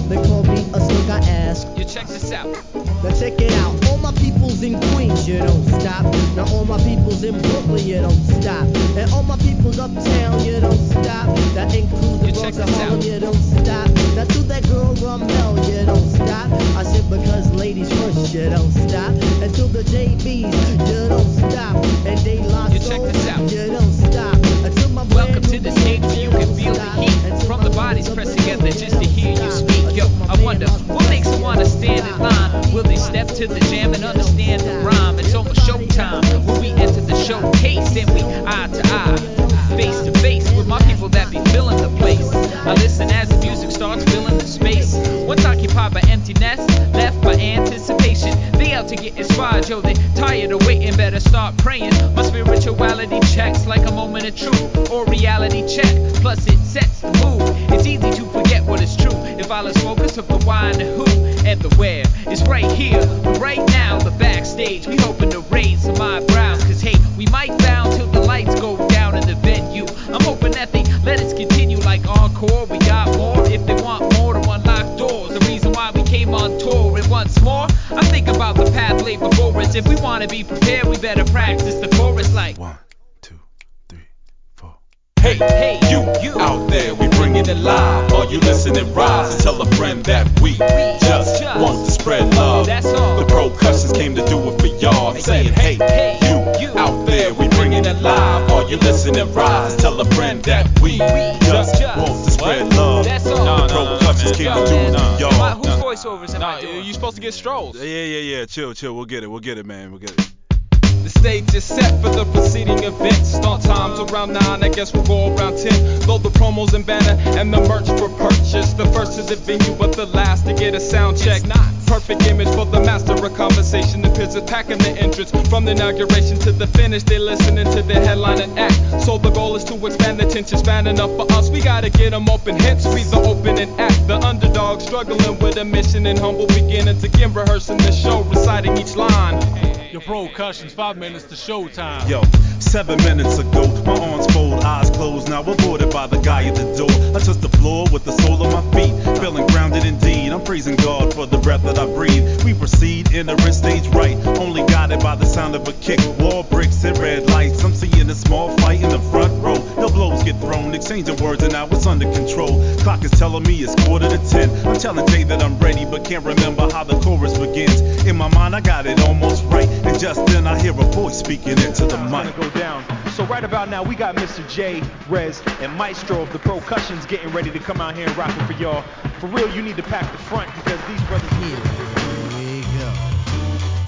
9, 114.97 115.05
I 115.05 115.07
we'll 115.07 115.29
go 115.29 115.35
around 115.35 115.57
10. 115.57 116.07
Load 116.07 116.23
the 116.23 116.29
promos 116.29 116.73
and 116.73 116.85
banner 116.85 117.17
and 117.37 117.53
the 117.53 117.61
merch 117.67 117.87
for 117.99 118.09
purchase. 118.17 118.73
The 118.73 118.85
first 118.87 119.17
to 119.17 119.23
the 119.23 119.35
venue, 119.35 119.75
but 119.77 119.93
the 119.93 120.05
last 120.05 120.45
to 120.45 120.53
get 120.53 120.75
a 120.75 120.79
sound 120.79 121.17
check. 121.17 121.45
Not 121.45 121.77
Perfect 121.87 122.27
image 122.27 122.49
for 122.49 122.65
the 122.65 122.81
master 122.81 123.13
of 123.13 123.33
conversation. 123.35 124.01
The 124.01 124.09
pictures 124.09 124.43
packing 124.43 124.77
the 124.77 124.89
entrance. 124.89 125.31
From 125.49 125.63
the 125.65 125.71
inauguration 125.71 126.37
to 126.39 126.51
the 126.51 126.67
finish, 126.67 127.03
they 127.03 127.17
listening 127.17 127.65
to 127.71 127.81
the 127.81 127.93
headline 127.93 128.41
and 128.41 128.59
act. 128.59 129.03
So 129.03 129.17
the 129.17 129.29
goal 129.29 129.55
is 129.55 129.63
to 129.65 129.85
expand 129.85 130.19
the 130.19 130.25
tension, 130.25 130.57
span 130.57 130.85
enough 130.87 131.15
for 131.15 131.31
us. 131.31 131.49
We 131.49 131.61
gotta 131.61 131.89
get 131.89 132.11
them 132.11 132.29
open, 132.29 132.59
hence 132.59 132.85
we 132.87 133.03
the 133.03 133.21
opening 133.21 133.79
act. 133.79 134.07
The 134.07 134.17
underdog 134.17 134.81
struggling 134.81 135.39
with 135.39 135.57
a 135.57 135.65
mission 135.65 136.05
and 136.05 136.19
humble 136.19 136.47
beginnings. 136.47 137.03
Again, 137.03 137.33
rehearsing 137.33 137.77
the 137.77 137.91
show, 137.91 138.21
reciting 138.23 138.77
each 138.77 138.95
line. 138.95 139.76
Your 139.91 140.01
percussions, 140.01 140.73
five 140.73 140.97
minutes 140.97 141.25
to 141.25 141.35
showtime. 141.35 142.09
Yo, 142.09 142.21
seven 142.59 142.97
minutes 143.05 143.37
ago, 143.37 143.67
my 143.85 143.97
arms 143.97 144.27
fold, 144.33 144.63
eyes 144.63 144.89
closed. 144.89 145.29
Now 145.29 145.41
avoided 145.41 145.91
by 145.91 146.07
the 146.07 146.17
guy 146.17 146.45
at 146.45 146.55
the 146.55 146.75
door. 146.75 146.91
I 147.15 147.19
touch 147.19 147.37
the 147.37 147.49
floor 147.57 147.85
with 147.91 148.03
the 148.03 148.11
sole 148.11 148.45
of 148.45 148.51
my 148.51 148.61
feet, 148.73 148.93
feeling 149.19 149.47
grounded 149.47 149.85
indeed. 149.85 150.33
I'm 150.33 150.43
praising 150.43 150.75
God 150.75 151.13
for 151.13 151.25
the 151.25 151.37
breath 151.37 151.63
that 151.63 151.79
I 151.79 151.85
breathe. 151.85 152.43
We 152.43 152.53
proceed, 152.53 153.13
in 153.13 153.29
entering 153.29 153.53
stage 153.53 153.87
right, 153.95 154.17
only 154.39 154.65
guided 154.65 154.99
by 154.99 155.15
the 155.15 155.25
sound 155.25 155.55
of 155.55 155.67
a 155.67 155.73
kick. 155.73 155.99
Wall 156.19 156.43
bricks 156.43 156.83
and 156.83 156.97
red 156.97 157.29
lights. 157.29 157.63
I'm 157.63 157.73
seeing 157.73 158.09
a 158.09 158.15
small 158.15 158.55
fight 158.57 158.81
in 158.81 158.89
the 158.89 158.99
front 158.99 159.41
row. 159.41 159.55
Blows 159.97 160.21
get 160.21 160.35
thrown, 160.35 160.75
exchanging 160.75 161.17
words, 161.23 161.41
and 161.41 161.53
now 161.53 161.65
it's 161.65 161.87
under 161.87 162.05
control. 162.13 162.63
Clock 162.81 163.03
is 163.03 163.09
telling 163.09 163.41
me 163.41 163.55
it's 163.55 163.73
quarter 163.83 164.07
to 164.07 164.29
ten. 164.29 164.47
I'm 164.67 164.77
telling 164.77 165.07
Jay 165.07 165.23
that 165.23 165.41
I'm 165.41 165.57
ready, 165.57 165.85
but 165.85 166.05
can't 166.05 166.23
remember 166.23 166.71
how 166.71 166.83
the 166.83 166.99
chorus 166.99 167.35
begins. 167.35 167.81
In 168.05 168.15
my 168.15 168.27
mind, 168.35 168.55
I 168.55 168.61
got 168.61 168.85
it 168.85 168.99
almost 168.99 169.43
right, 169.45 169.67
and 169.67 169.99
just 169.99 170.23
then 170.27 170.45
I 170.45 170.61
hear 170.61 170.69
a 170.69 170.83
voice 170.93 171.17
speaking 171.17 171.57
into 171.57 171.87
the 171.87 171.97
mic. 172.11 172.35
go 172.35 172.47
down. 172.51 172.85
So 173.13 173.25
right 173.25 173.43
about 173.43 173.69
now, 173.69 173.81
we 173.81 173.95
got 173.95 174.15
Mr. 174.17 174.47
J, 174.47 174.83
Rez, 175.09 175.41
and 175.61 175.73
Maestro 175.73 176.21
of 176.21 176.31
the 176.31 176.37
percussions 176.37 177.07
getting 177.07 177.31
ready 177.31 177.49
to 177.49 177.57
come 177.57 177.81
out 177.81 177.95
here 177.95 178.07
and 178.07 178.15
rock 178.15 178.29
it 178.29 178.45
for 178.45 178.53
y'all. 178.61 178.83
For 179.19 179.25
real, 179.25 179.49
you 179.55 179.63
need 179.63 179.77
to 179.77 179.83
pack 179.83 180.11
the 180.11 180.19
front 180.19 180.53
because 180.57 180.79
these 180.87 181.01
brothers. 181.07 181.27
Go. 181.31 181.96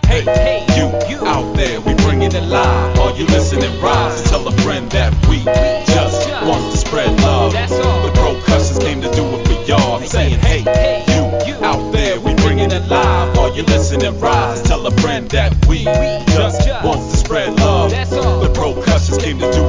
Hey, 0.09 0.23
hey, 0.23 0.65
you, 0.75 0.87
you 1.07 1.23
out 1.27 1.55
there, 1.55 1.79
we 1.81 1.93
bringing 1.93 2.33
it 2.33 2.43
live. 2.45 2.97
Are 2.97 3.15
you 3.15 3.27
listening? 3.27 3.79
Rise, 3.79 4.23
tell 4.23 4.47
a 4.47 4.51
friend 4.63 4.89
that 4.89 5.13
we 5.27 5.37
just 5.43 6.27
want 6.43 6.71
to 6.71 6.77
spread 6.79 7.21
love. 7.21 7.51
The 7.51 8.11
percussions 8.15 8.79
came 8.79 9.01
to 9.01 9.11
do 9.11 9.23
it 9.23 9.47
for 9.47 9.53
y'all. 9.69 10.01
I'm 10.01 10.07
saying, 10.07 10.39
hey, 10.39 10.61
you, 11.13 11.53
you 11.53 11.63
out 11.63 11.91
there, 11.91 12.19
we 12.19 12.33
bringing 12.41 12.71
it 12.71 12.87
live. 12.87 13.37
Are 13.37 13.55
you 13.55 13.61
listening? 13.61 14.19
Rise, 14.19 14.63
tell 14.63 14.87
a 14.87 14.91
friend 14.97 15.29
that 15.29 15.53
we 15.67 15.83
just 15.83 16.67
want 16.83 17.11
to 17.11 17.15
spread 17.15 17.59
love. 17.59 17.91
The 17.91 18.51
percussions 18.51 19.19
came 19.19 19.37
to 19.37 19.51
do 19.51 19.68